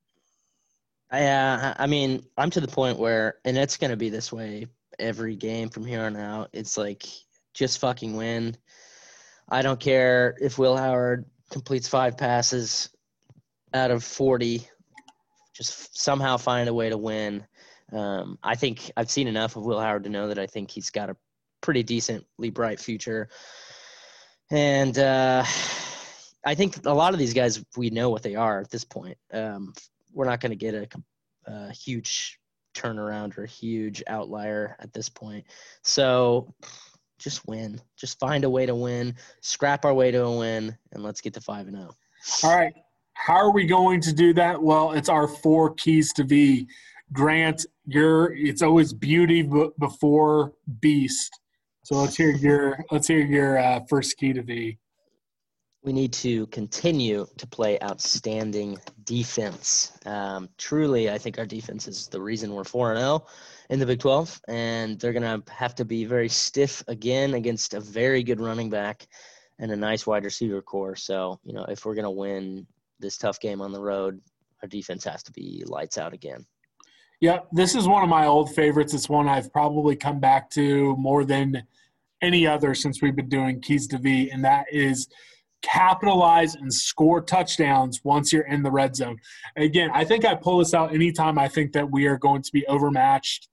[1.10, 4.32] I, uh, I mean, I'm to the point where, and it's going to be this
[4.32, 4.66] way
[4.98, 6.50] every game from here on out.
[6.52, 7.04] It's like
[7.52, 8.56] just fucking win.
[9.48, 12.90] I don't care if Will Howard completes five passes
[13.74, 14.66] out of 40.
[15.52, 17.44] Just somehow find a way to win.
[17.92, 20.90] Um, I think I've seen enough of Will Howard to know that I think he's
[20.90, 21.16] got a
[21.60, 23.28] pretty decently bright future.
[24.50, 25.44] And uh,
[26.44, 29.18] I think a lot of these guys, we know what they are at this point.
[29.32, 29.72] Um,
[30.12, 30.88] we're not going to get a,
[31.46, 32.38] a huge
[32.74, 35.44] turnaround or a huge outlier at this point.
[35.82, 36.54] So
[37.18, 37.80] just win.
[37.96, 39.14] Just find a way to win.
[39.42, 41.94] Scrap our way to a win, and let's get to five and zero.
[42.44, 42.72] All right.
[43.14, 44.60] How are we going to do that?
[44.62, 46.66] Well, it's our four keys to be.
[47.12, 49.42] Grant, your it's always beauty
[49.78, 51.40] before beast.
[51.82, 54.78] So let's hear your let's hear your uh, first key to be.
[55.82, 58.78] We need to continue to play outstanding
[59.10, 59.90] defense.
[60.06, 63.26] Um, truly, I think our defense is the reason we're four and zero
[63.68, 67.80] in the Big Twelve, and they're gonna have to be very stiff again against a
[67.80, 69.08] very good running back
[69.58, 70.94] and a nice wide receiver core.
[70.94, 72.68] So you know, if we're gonna win
[73.00, 74.20] this tough game on the road,
[74.62, 76.46] our defense has to be lights out again.
[77.20, 78.94] Yeah, this is one of my old favorites.
[78.94, 81.64] It's one I've probably come back to more than
[82.22, 85.08] any other since we've been doing Keys to V, and that is
[85.62, 89.16] capitalize and score touchdowns once you're in the red zone.
[89.56, 92.52] Again, I think I pull this out anytime I think that we are going to
[92.52, 93.48] be overmatched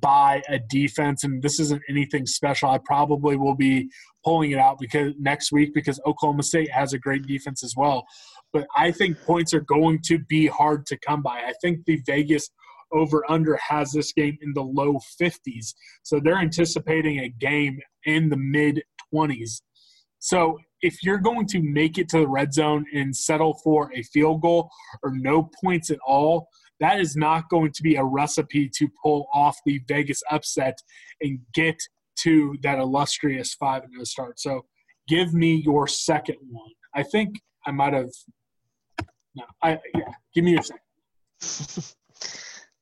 [0.00, 2.70] by a defense, and this isn't anything special.
[2.70, 3.90] I probably will be
[4.24, 8.06] pulling it out because next week because Oklahoma State has a great defense as well.
[8.52, 11.42] But I think points are going to be hard to come by.
[11.46, 12.50] I think the Vegas
[12.92, 15.74] over under has this game in the low 50s.
[16.02, 18.82] So they're anticipating a game in the mid
[19.12, 19.60] 20s.
[20.18, 24.02] So if you're going to make it to the red zone and settle for a
[24.02, 24.70] field goal
[25.02, 26.48] or no points at all,
[26.80, 30.76] that is not going to be a recipe to pull off the Vegas upset
[31.20, 31.76] and get
[32.20, 34.40] to that illustrious 5 0 start.
[34.40, 34.64] So
[35.08, 36.70] give me your second one.
[36.94, 38.10] I think I might have.
[39.34, 40.12] No, I yeah.
[40.34, 41.94] Give me your second.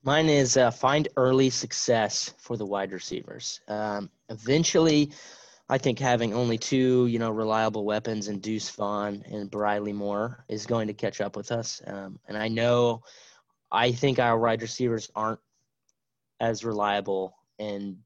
[0.04, 3.60] Mine is uh, find early success for the wide receivers.
[3.68, 5.12] Um, eventually,
[5.72, 10.44] I think having only two, you know, reliable weapons in Deuce Vaughn and Briley Moore
[10.46, 11.80] is going to catch up with us.
[11.86, 13.00] Um, and I know,
[13.70, 15.40] I think our wide receivers aren't
[16.40, 17.96] as reliable and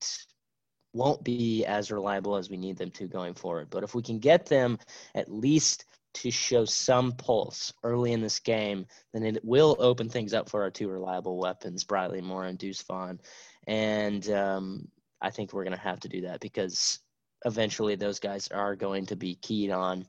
[0.93, 3.67] won't be as reliable as we need them to going forward.
[3.69, 4.79] But if we can get them
[5.17, 10.35] at least to show some pulse early in this game, then it will open things
[10.35, 13.19] up for our two reliable weapons, Briley Moore and Deuce Vaughn.
[13.67, 14.87] And um,
[15.21, 17.01] I think we're going to have to do that because
[17.47, 20.05] eventually those guys are going to be keyed on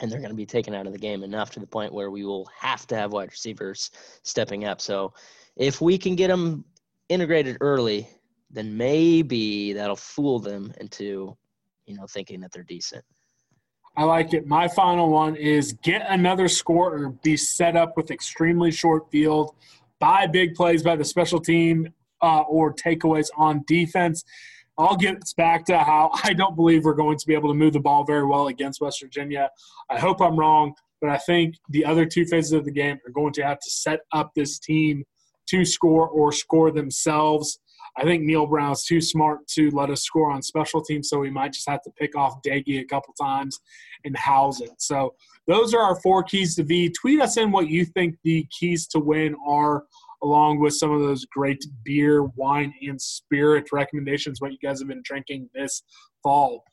[0.00, 2.10] and they're going to be taken out of the game enough to the point where
[2.10, 3.90] we will have to have wide receivers
[4.22, 4.80] stepping up.
[4.80, 5.12] So
[5.56, 6.64] if we can get them
[7.08, 8.06] integrated early,
[8.50, 11.36] then maybe that'll fool them into,
[11.86, 13.04] you know, thinking that they're decent.
[13.96, 14.46] I like it.
[14.46, 19.56] My final one is get another score or be set up with extremely short field,
[19.98, 21.92] buy big plays by the special team
[22.22, 24.22] uh, or takeaways on defense.
[24.78, 27.72] I'll get back to how I don't believe we're going to be able to move
[27.72, 29.50] the ball very well against West Virginia.
[29.90, 33.12] I hope I'm wrong, but I think the other two phases of the game are
[33.12, 35.04] going to have to set up this team
[35.48, 37.58] to score or score themselves.
[37.96, 41.30] I think Neal Brown's too smart to let us score on special teams, so we
[41.30, 43.58] might just have to pick off Doege a couple times
[44.04, 44.70] and house it.
[44.78, 45.14] So
[45.48, 46.90] those are our four keys to V.
[46.90, 49.84] Tweet us in what you think the keys to win are,
[50.22, 54.88] along with some of those great beer, wine, and spirit recommendations, what you guys have
[54.88, 55.82] been drinking this
[56.22, 56.64] fall.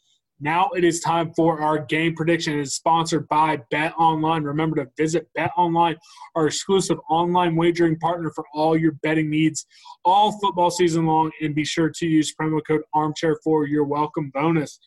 [0.41, 2.57] Now it is time for our game prediction.
[2.57, 4.43] It is sponsored by Bet Online.
[4.43, 5.95] Remember to visit Bet Online,
[6.35, 9.65] our exclusive online wagering partner for all your betting needs
[10.03, 11.31] all football season long.
[11.41, 14.77] And be sure to use promo code Armchair for your welcome bonus.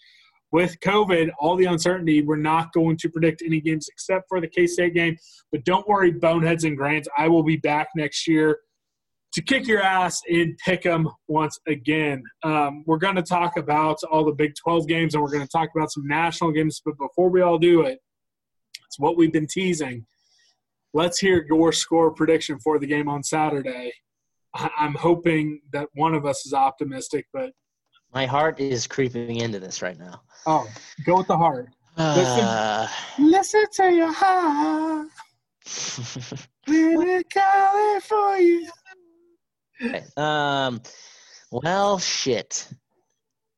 [0.50, 4.48] With COVID, all the uncertainty, we're not going to predict any games except for the
[4.48, 5.16] K State game.
[5.52, 8.58] But don't worry, Boneheads and Grants, I will be back next year
[9.32, 12.22] to kick your ass and pick them once again.
[12.42, 15.48] Um, we're going to talk about all the Big 12 games and we're going to
[15.48, 16.80] talk about some national games.
[16.84, 17.98] But before we all do it,
[18.86, 20.06] it's what we've been teasing.
[20.94, 23.92] Let's hear your score prediction for the game on Saturday.
[24.54, 27.52] I'm hoping that one of us is optimistic, but
[28.14, 30.22] my heart is creeping into this right now.
[30.46, 30.68] Oh,
[31.04, 31.68] go with the heart.
[31.96, 32.86] Uh,
[33.18, 35.08] Listen to your heart.
[36.68, 38.68] We're calling for you.
[40.16, 40.80] Um,
[41.50, 42.68] well, shit.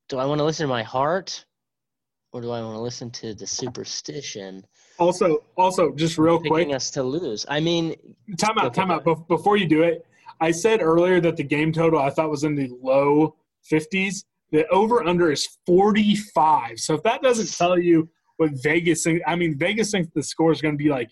[0.09, 1.45] Do I want to listen to my heart,
[2.33, 4.65] or do I want to listen to the superstition
[4.99, 7.47] Also, also, just real quick, picking us to lose?
[7.49, 7.95] I mean,
[8.39, 9.05] time out, time out.
[9.05, 10.05] Bef- Before you do it,
[10.41, 13.37] I said earlier that the game total I thought was in the low
[13.71, 14.25] 50s.
[14.53, 16.81] The over under is 45.
[16.81, 20.53] So if that doesn't tell you what Vegas thinks, I mean, Vegas thinks the score
[20.53, 21.11] is going to be like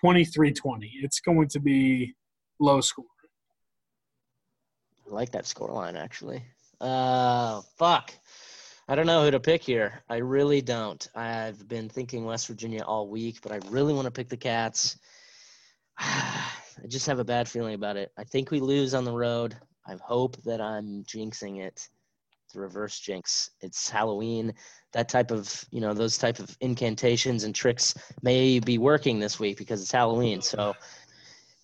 [0.00, 0.92] 23 20.
[1.02, 2.14] It's going to be
[2.60, 3.04] low score.
[5.06, 6.42] I like that score line actually.
[6.80, 8.12] Uh, fuck.
[8.88, 10.02] I don't know who to pick here.
[10.08, 11.06] I really don't.
[11.14, 14.96] I've been thinking West Virginia all week, but I really want to pick the Cats.
[15.98, 18.12] I just have a bad feeling about it.
[18.16, 19.56] I think we lose on the road.
[19.86, 21.88] I hope that I'm jinxing it.
[22.52, 23.50] The reverse jinx.
[23.60, 24.54] It's Halloween.
[24.92, 29.38] That type of, you know, those type of incantations and tricks may be working this
[29.38, 30.40] week because it's Halloween.
[30.40, 30.74] So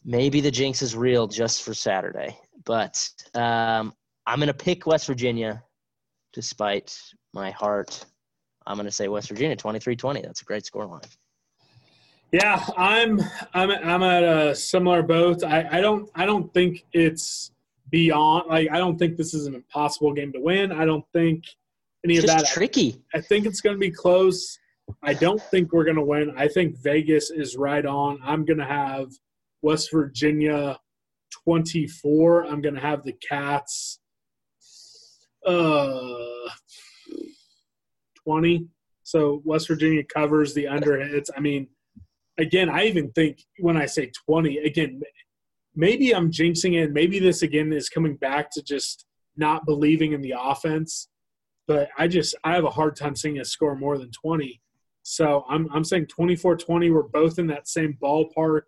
[0.05, 2.37] maybe the jinx is real just for Saturday.
[2.65, 3.95] But um,
[4.27, 5.63] I'm going to pick West Virginia
[6.33, 6.99] despite
[7.33, 8.05] my heart.
[8.67, 10.23] I'm going to say West Virginia 23-20.
[10.23, 11.01] That's a great score line.
[12.33, 13.21] Yeah, I'm
[13.53, 15.45] I'm I'm at a similar boat.
[15.45, 17.53] I, I don't I don't think it's
[17.93, 20.73] beyond like I don't think this is an impossible game to win.
[20.73, 21.45] I don't think
[22.05, 22.53] any It's of just that.
[22.53, 23.01] tricky.
[23.15, 24.59] I think it's going to be close.
[25.05, 26.35] I don't think we're going to win.
[26.37, 28.19] I think Vegas is right on.
[28.25, 29.09] I'm going to have
[29.63, 30.79] West Virginia
[31.45, 32.47] 24.
[32.47, 34.01] I'm going to have the Cats
[35.47, 36.49] uh
[38.25, 38.67] 20.
[39.03, 41.31] So West Virginia covers the under hits.
[41.37, 41.69] I mean,
[42.39, 45.03] again, I even think when I say 20, again,
[45.75, 46.93] maybe I'm jinxing it.
[46.93, 49.07] Maybe this again is coming back to just
[49.37, 51.09] not believing in the offense.
[51.67, 54.61] But I just I have a hard time seeing a score more than 20.
[55.03, 56.93] So I'm I'm saying 24-20.
[56.93, 58.63] We're both in that same ballpark.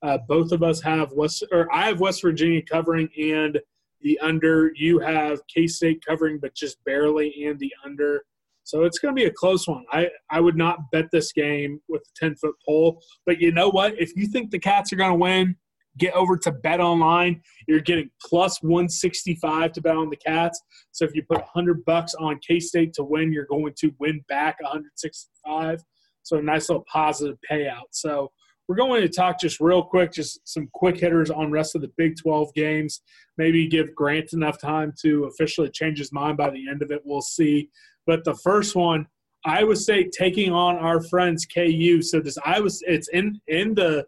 [0.00, 3.58] Uh, both of us have West or I have West Virginia covering and
[4.00, 4.72] the under.
[4.74, 8.22] You have K State covering, but just barely and the under.
[8.68, 9.86] So it's going to be a close one.
[9.90, 13.02] I, I would not bet this game with a 10 foot pole.
[13.24, 13.98] But you know what?
[13.98, 15.56] If you think the Cats are going to win,
[15.98, 17.40] get over to Bet Online.
[17.66, 20.60] You're getting plus 165 to bet on the Cats.
[20.92, 24.24] So if you put 100 bucks on K State to win, you're going to win
[24.28, 25.80] back 165.
[26.22, 27.86] So a nice little positive payout.
[27.92, 28.30] So
[28.68, 31.90] we're going to talk just real quick, just some quick hitters on rest of the
[31.96, 33.00] Big 12 games.
[33.38, 37.00] Maybe give Grant enough time to officially change his mind by the end of it.
[37.04, 37.70] We'll see.
[38.06, 39.06] But the first one,
[39.44, 42.02] Iowa State taking on our friends KU.
[42.02, 42.68] So does Iowa?
[42.82, 44.04] It's in in the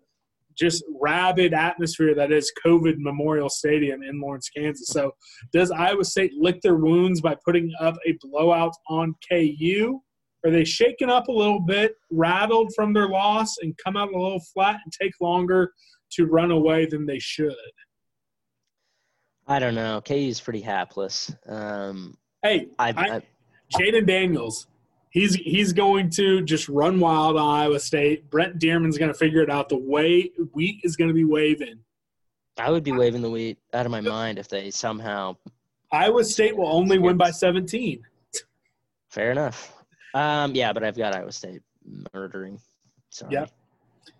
[0.61, 4.89] just rabid atmosphere that is COVID Memorial Stadium in Lawrence, Kansas.
[4.89, 5.13] So
[5.53, 10.01] does Iowa State lick their wounds by putting up a blowout on KU?
[10.45, 14.19] Are they shaken up a little bit, rattled from their loss, and come out a
[14.19, 15.73] little flat and take longer
[16.13, 17.55] to run away than they should?
[19.47, 20.01] I don't know.
[20.03, 21.35] KU is pretty hapless.
[21.47, 23.23] Um, Hey, I, I- I,
[23.79, 24.67] Jalon Daniels,
[25.11, 28.31] he's he's going to just run wild on Iowa State.
[28.31, 29.69] Brent Dearmon's going to figure it out.
[29.69, 31.81] The way wheat is going to be waving.
[32.59, 35.37] I would be waving the wheat out of my mind if they somehow.
[35.93, 38.03] Iowa State will only win by 17.
[39.09, 39.73] Fair enough.
[40.15, 41.63] Um, yeah, but I've got Iowa State
[42.13, 42.61] murdering.
[43.09, 43.33] Sorry.
[43.33, 43.51] Yep.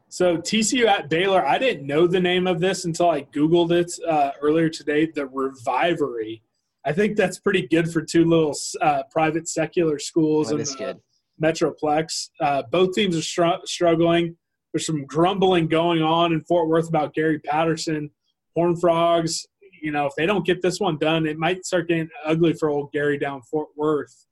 [0.09, 3.93] So TCU at Baylor, I didn't know the name of this until I Googled it
[4.09, 5.07] uh, earlier today.
[5.07, 6.43] The Revivalry.
[6.85, 10.75] I think that's pretty good for two little uh, private secular schools That in the
[10.77, 11.01] good.
[11.43, 12.31] Metroplex.
[12.41, 14.37] Uh, both teams are str- struggling.
[14.73, 18.11] There's some grumbling going on in Fort Worth about Gary Patterson.
[18.55, 19.47] Horn Frogs,
[19.83, 22.69] you know, if they don't get this one done, it might start getting ugly for
[22.69, 24.27] old Gary down Fort Worth.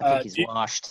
[0.00, 0.90] I think uh, he's do- washed.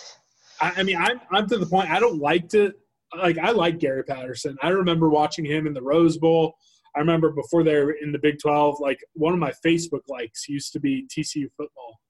[0.60, 1.90] I, I mean, I'm I'm to the point.
[1.90, 2.72] I don't like to
[3.16, 3.38] like.
[3.38, 4.56] I like Gary Patterson.
[4.62, 6.54] I remember watching him in the Rose Bowl.
[6.96, 8.80] I remember before they were in the Big Twelve.
[8.80, 12.00] Like one of my Facebook likes used to be TCU football.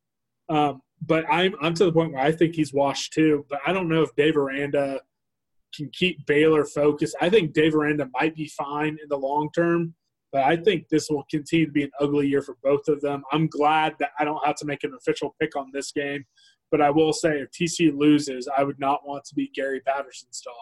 [0.49, 3.45] Um, but I'm I'm to the point where I think he's washed too.
[3.49, 5.01] But I don't know if Dave Aranda
[5.75, 7.17] can keep Baylor focused.
[7.21, 9.95] I think Dave Aranda might be fine in the long term.
[10.33, 13.25] But I think this will continue to be an ugly year for both of them.
[13.33, 16.25] I'm glad that I don't have to make an official pick on this game.
[16.71, 20.41] But I will say, if TCU loses, I would not want to be Gary Patterson's
[20.41, 20.55] dog.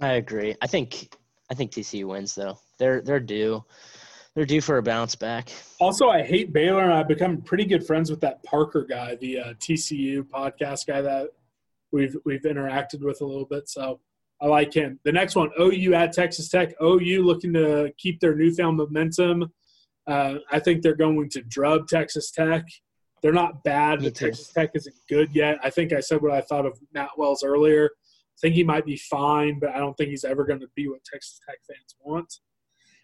[0.00, 0.54] I agree.
[0.60, 1.16] I think
[1.50, 2.58] I think TCU wins though.
[2.78, 3.64] They're they're due.
[4.34, 5.50] They're due for a bounce back.
[5.80, 9.38] Also, I hate Baylor, and I've become pretty good friends with that Parker guy, the
[9.38, 11.28] uh, TCU podcast guy that
[11.90, 13.68] we've we've interacted with a little bit.
[13.68, 14.00] So
[14.40, 15.00] I like him.
[15.04, 16.74] The next one, OU at Texas Tech.
[16.82, 19.50] OU looking to keep their newfound momentum.
[20.06, 22.66] Uh, I think they're going to drub Texas Tech.
[23.22, 24.14] They're not bad, but.
[24.14, 25.58] Texas Tech isn't good yet.
[25.62, 27.86] I think I said what I thought of Matt Wells earlier.
[27.86, 30.88] I think he might be fine, but I don't think he's ever going to be
[30.88, 32.40] what Texas Tech fans want.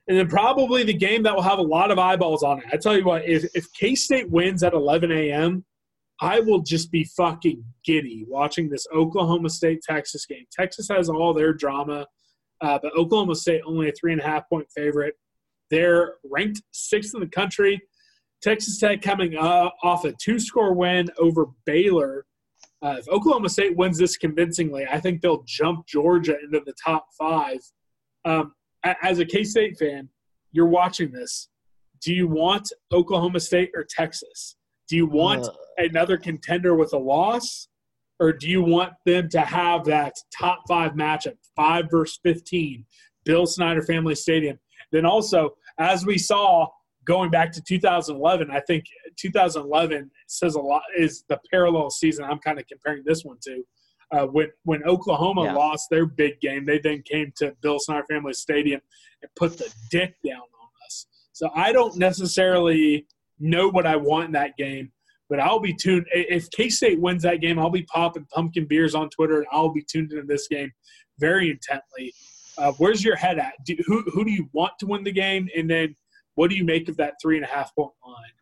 [0.08, 2.64] And then probably the game that will have a lot of eyeballs on it.
[2.72, 5.64] I tell you what, if, if K State wins at 11 a.m.,
[6.20, 10.44] I will just be fucking giddy watching this Oklahoma State Texas game.
[10.52, 12.06] Texas has all their drama,
[12.60, 15.14] uh, but Oklahoma State only a three and a half point favorite.
[15.70, 17.80] They're ranked sixth in the country.
[18.42, 22.26] Texas Tech coming uh, off a two score win over Baylor.
[22.82, 27.06] Uh, if Oklahoma State wins this convincingly, I think they'll jump Georgia into the top
[27.16, 27.58] five.
[28.24, 28.54] Um,
[28.84, 30.08] as a K State fan,
[30.52, 31.48] you're watching this.
[32.00, 34.56] Do you want Oklahoma State or Texas?
[34.88, 37.68] Do you want Uh, another contender with a loss,
[38.20, 42.84] or do you want them to have that top five matchup, five versus fifteen,
[43.24, 44.58] Bill Snyder Family Stadium?
[44.90, 46.66] Then also, as we saw,
[47.04, 48.84] going back to 2011, I think
[49.18, 50.82] 2011 says a lot.
[50.96, 53.64] Is the parallel season I'm kind of comparing this one to.
[54.12, 55.54] Uh, when when Oklahoma Yeah.
[55.54, 58.80] lost their big game, they then came to Bill Snyder Family Stadium
[59.22, 61.06] and put the dick down on us.
[61.32, 63.06] So I don't necessarily
[63.38, 64.92] know what I want in that game,
[65.30, 66.06] but I'll be tuned.
[66.12, 69.72] If K State wins that game, I'll be popping pumpkin beers on Twitter, and I'll
[69.72, 70.70] be tuned into this game
[71.18, 72.12] very intently.
[72.58, 73.54] Uh, where's your head at?
[73.64, 75.96] Do, who who do you want to win the game, and then
[76.34, 78.34] what do you make of that three and a half point line?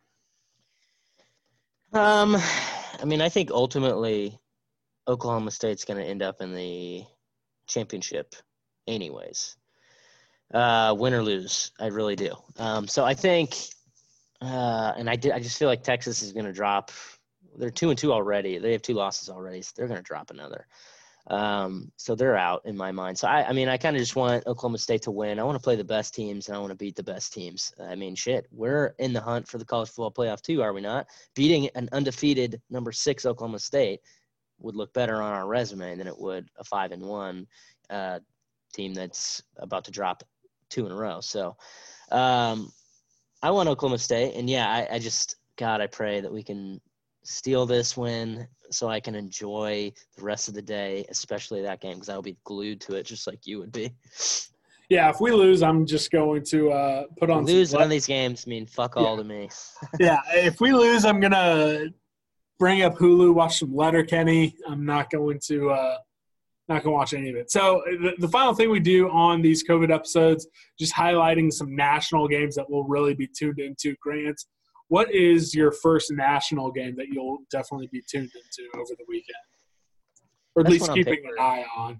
[1.93, 2.35] Um,
[3.01, 4.37] I mean, I think ultimately
[5.07, 7.03] Oklahoma State's going to end up in the
[7.67, 8.35] championship,
[8.87, 9.55] anyways.
[10.53, 12.33] Uh, win or lose, I really do.
[12.57, 13.55] Um, so I think,
[14.41, 15.31] uh, and I did.
[15.31, 16.91] I just feel like Texas is going to drop.
[17.57, 18.57] They're two and two already.
[18.57, 19.61] They have two losses already.
[19.61, 20.67] So they're going to drop another.
[21.27, 23.17] Um, so they're out in my mind.
[23.17, 25.39] So I, I mean, I kind of just want Oklahoma State to win.
[25.39, 27.73] I want to play the best teams and I want to beat the best teams.
[27.79, 30.81] I mean, shit, we're in the hunt for the college football playoff too, are we
[30.81, 31.07] not?
[31.35, 34.01] Beating an undefeated number six Oklahoma State
[34.61, 37.47] would look better on our resume than it would a five and one
[37.89, 38.19] uh,
[38.73, 40.23] team that's about to drop
[40.69, 41.19] two in a row.
[41.21, 41.55] So
[42.11, 42.71] um,
[43.43, 46.79] I want Oklahoma State, and yeah, I, I just God, I pray that we can
[47.23, 51.95] steal this win so I can enjoy the rest of the day, especially that game
[51.95, 53.93] because I'll be glued to it just like you would be.
[54.89, 58.07] Yeah, if we lose, I'm just going to uh, put on Lose one of these
[58.07, 59.49] games mean fuck all to me.
[59.99, 61.85] yeah, if we lose, I'm gonna
[62.61, 64.55] bring up Hulu, watch some Letterkenny.
[64.67, 65.97] I'm not going to uh,
[66.69, 67.49] not gonna watch any of it.
[67.49, 70.47] So the, the final thing we do on these COVID episodes,
[70.77, 73.95] just highlighting some national games that we'll really be tuned into.
[73.99, 74.39] Grant,
[74.89, 79.25] what is your first national game that you'll definitely be tuned into over the weekend,
[80.55, 81.99] or at That's least keeping an eye on?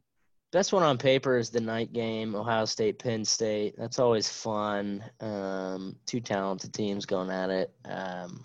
[0.51, 3.73] Best one on paper is the night game, Ohio State, Penn State.
[3.79, 5.03] That's always fun.
[5.21, 8.43] Um, two talented teams going at it, um,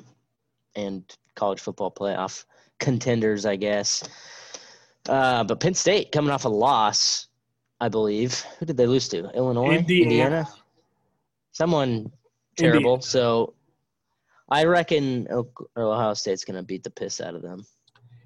[0.76, 2.44] and college football playoff
[2.80, 4.02] contenders, I guess.
[5.08, 7.28] Uh, but Penn State coming off a loss,
[7.80, 8.40] I believe.
[8.58, 9.30] Who did they lose to?
[9.34, 10.48] Illinois, Indiana.
[11.52, 12.10] someone
[12.56, 13.00] terrible.
[13.00, 13.54] So
[14.48, 15.28] I reckon
[15.76, 17.64] Ohio State's going to beat the piss out of them.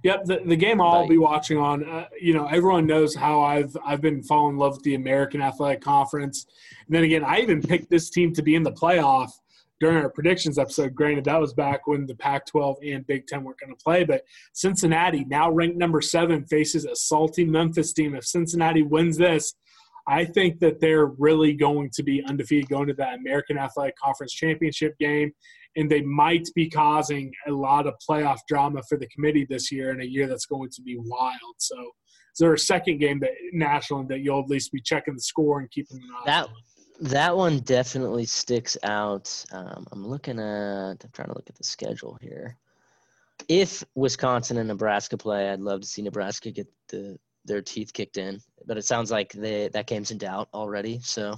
[0.03, 1.87] Yep, the, the game I'll be watching on.
[1.87, 5.43] Uh, you know, everyone knows how I've I've been falling in love with the American
[5.43, 6.47] Athletic Conference.
[6.87, 9.31] And then again, I even picked this team to be in the playoff
[9.81, 10.95] during our predictions episode.
[10.95, 14.05] Granted, that was back when the Pac-12 and Big Ten weren't going to play.
[14.05, 14.23] But
[14.53, 18.15] Cincinnati, now ranked number seven, faces a salty Memphis team.
[18.15, 19.55] If Cincinnati wins this,
[20.07, 24.33] I think that they're really going to be undefeated going to that American Athletic Conference
[24.33, 25.33] championship game
[25.77, 29.91] and they might be causing a lot of playoff drama for the committee this year
[29.91, 31.55] in a year that's going to be wild.
[31.59, 35.21] So, is there a second game that national that you'll at least be checking the
[35.21, 36.55] score and keeping an eye That on?
[37.01, 39.45] That one definitely sticks out.
[39.53, 41.05] Um, I'm looking at.
[41.05, 42.57] I'm trying to look at the schedule here.
[43.49, 48.19] If Wisconsin and Nebraska play, I'd love to see Nebraska get the their teeth kicked
[48.19, 48.41] in.
[48.67, 51.01] But it sounds like they, that game's in doubt already.
[51.03, 51.37] So,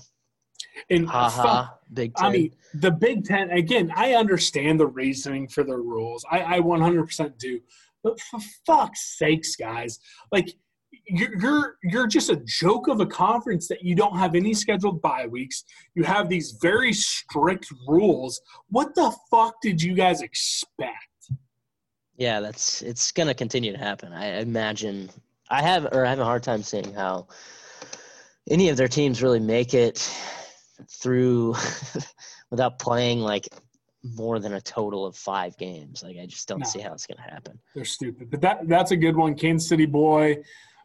[0.91, 2.27] And ha fuck, ha, Big Ten.
[2.27, 3.93] I mean, the Big Ten again.
[3.95, 6.25] I understand the reasoning for the rules.
[6.31, 7.61] I, I 100% do.
[8.03, 10.01] But for fuck's sakes, guys,
[10.33, 10.57] like
[11.07, 15.01] you're you're you're just a joke of a conference that you don't have any scheduled
[15.03, 15.65] bye weeks.
[15.95, 18.41] You have these very strict rules.
[18.69, 20.97] What the fuck did you guys expect?
[22.17, 24.13] Yeah, that's it's gonna continue to happen.
[24.13, 25.11] I imagine.
[25.51, 27.27] I have or I have a hard time seeing how
[28.49, 29.99] any of their teams really make it
[30.91, 31.55] through
[32.51, 33.49] without playing like
[34.17, 36.03] more than a total of five games.
[36.03, 36.67] Like I just don't No.
[36.67, 37.59] see how it's gonna happen.
[37.75, 38.31] They're stupid.
[38.31, 39.35] But that that's a good one.
[39.35, 40.37] Kansas City boy,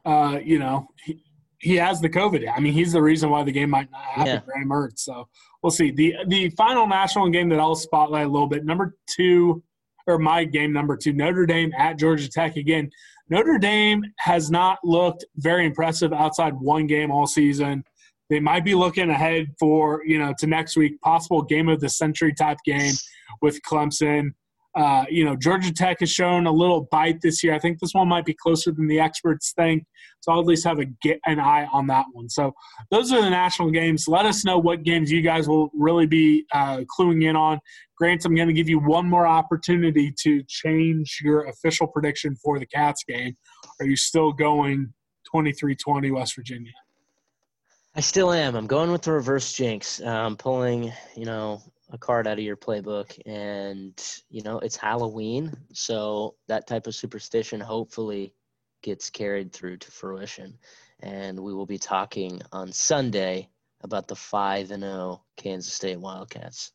[0.08, 1.22] uh, you know, he,
[1.60, 2.50] he has the COVID.
[2.56, 4.28] I mean, he's the reason why the game might not happen.
[4.28, 4.42] Yeah.
[4.46, 5.00] Graham Mertz.
[5.00, 5.28] So
[5.62, 5.92] we'll see.
[5.92, 8.64] The the final national game that I'll spotlight a little bit.
[8.64, 9.62] Number two,
[10.08, 12.90] or my game number two, Notre Dame at Georgia Tech again.
[13.30, 17.84] Notre Dame has not looked very impressive outside one game all season.
[18.30, 21.90] They might be looking ahead for you know to next week, possible game of the
[21.90, 22.94] century type game
[23.42, 24.30] with Clemson.
[24.78, 27.56] Uh, you know, Georgia Tech has shown a little bite this year.
[27.56, 29.84] I think this one might be closer than the experts think.
[30.20, 32.30] So I'll at least have a get an eye on that one.
[32.30, 32.54] So
[32.92, 34.08] those are the national games.
[34.08, 37.60] Let us know what games you guys will really be uh, cluing in on.
[37.98, 42.60] Grant, I'm going to give you one more opportunity to change your official prediction for
[42.60, 43.36] the Cats game.
[43.80, 44.94] Are you still going
[45.34, 46.72] 23-20 West Virginia?
[47.96, 48.56] I still am.
[48.56, 50.00] I'm going with the reverse jinx.
[50.02, 53.94] I'm pulling, you know, a card out of your playbook, and
[54.30, 58.34] you know it's Halloween, so that type of superstition hopefully
[58.82, 60.58] gets carried through to fruition.
[61.02, 63.50] And we will be talking on Sunday
[63.82, 66.72] about the five and zero Kansas State Wildcats.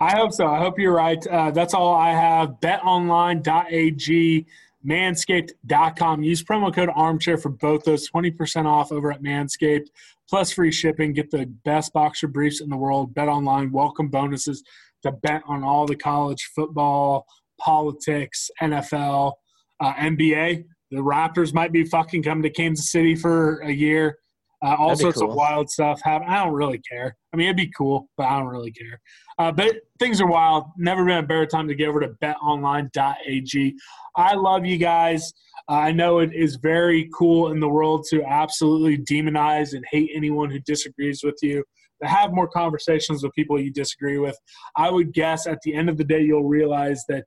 [0.00, 0.46] I hope so.
[0.46, 1.24] I hope you're right.
[1.26, 2.60] Uh, that's all I have.
[2.60, 4.46] BetOnline.ag,
[4.86, 6.22] Manscaped.com.
[6.22, 8.06] Use promo code Armchair for both those.
[8.06, 9.86] Twenty percent off over at Manscaped,
[10.28, 11.12] plus free shipping.
[11.12, 13.14] Get the best boxer briefs in the world.
[13.14, 14.62] Bet online, Welcome bonuses
[15.02, 17.26] to bet on all the college football,
[17.60, 19.32] politics, NFL,
[19.80, 20.64] uh, NBA.
[20.90, 24.18] The Raptors might be fucking coming to Kansas City for a year.
[24.64, 26.26] Uh, all sorts of wild stuff happen.
[26.26, 27.14] I don't really care.
[27.32, 28.98] I mean, it'd be cool, but I don't really care.
[29.38, 30.64] Uh, but things are wild.
[30.78, 33.74] Never been a better time to get over to betonline.ag.
[34.16, 35.34] I love you guys.
[35.68, 40.10] Uh, I know it is very cool in the world to absolutely demonize and hate
[40.14, 41.62] anyone who disagrees with you.
[42.02, 44.36] To have more conversations with people you disagree with.
[44.76, 47.24] I would guess at the end of the day, you'll realize that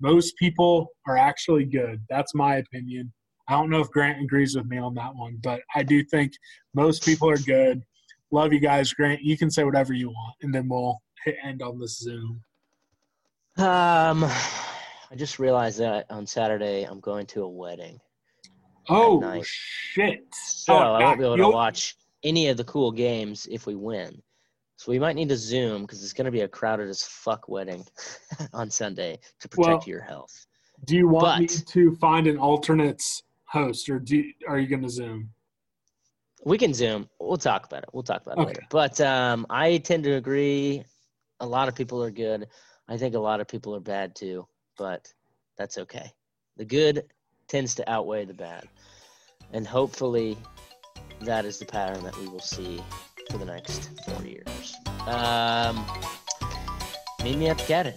[0.00, 2.00] most people are actually good.
[2.08, 3.12] That's my opinion.
[3.50, 6.34] I don't know if Grant agrees with me on that one, but I do think
[6.72, 7.82] most people are good.
[8.30, 9.22] Love you guys, Grant.
[9.22, 12.40] You can say whatever you want, and then we'll hit end on this Zoom.
[13.58, 17.98] Um, I just realized that on Saturday I'm going to a wedding,
[18.88, 20.24] Oh shit!
[20.32, 23.74] so Oh, I won't be able to watch any of the cool games if we
[23.74, 24.22] win.
[24.76, 27.48] So we might need to Zoom because it's going to be a crowded as fuck
[27.48, 27.84] wedding
[28.52, 30.46] on Sunday to protect Well, your health.
[30.84, 33.02] Do you want me to find an alternate
[33.50, 35.30] host, or do are you going to Zoom?
[36.44, 37.08] We can Zoom.
[37.18, 37.90] We'll talk about it.
[37.92, 38.48] We'll talk about it Okay.
[38.48, 38.66] later.
[38.70, 40.84] But um, I tend to agree.
[41.40, 42.46] A lot of people are good.
[42.88, 44.46] I think a lot of people are bad too,
[44.78, 45.12] but
[45.58, 46.10] that's okay.
[46.56, 47.04] The good
[47.48, 48.64] tends to outweigh the bad.
[49.52, 50.38] And hopefully
[51.20, 52.80] that is the pattern that we will see
[53.30, 54.74] for the next four years.
[55.06, 55.84] Um,
[57.22, 57.94] meet me at the cabin.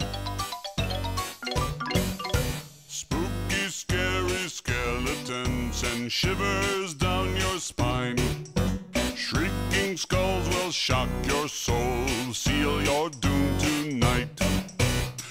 [5.82, 8.18] And shivers down your spine.
[9.16, 14.40] Shrieking skulls will shock your soul, seal your doom tonight.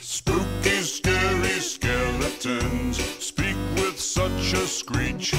[0.01, 5.33] Spooky, scary skeletons speak with such a screech.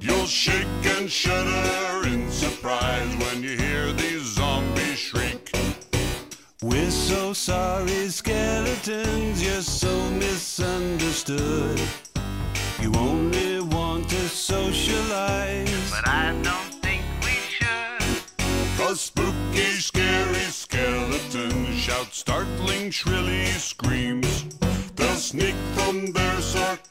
[0.00, 5.52] You'll shake and shudder in surprise when you hear these zombies shriek.
[6.62, 11.80] We're so sorry, skeletons, you're so misunderstood.
[12.80, 13.49] You only
[18.90, 24.46] Cause spooky, scary skeletons shout startling, shrilly screams.
[24.96, 26.89] They'll sneak from their sarcophagus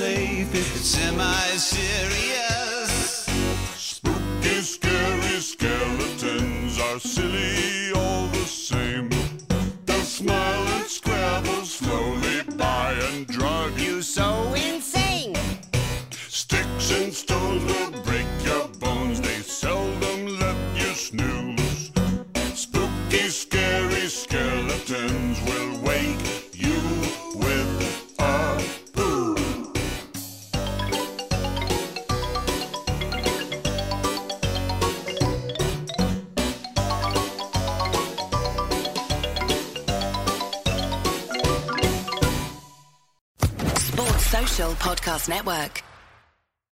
[0.00, 1.26] so unsafe, it's semi-serious.
[3.76, 7.59] Spooky, scary skeletons are silly
[44.80, 45.89] Podcast Network.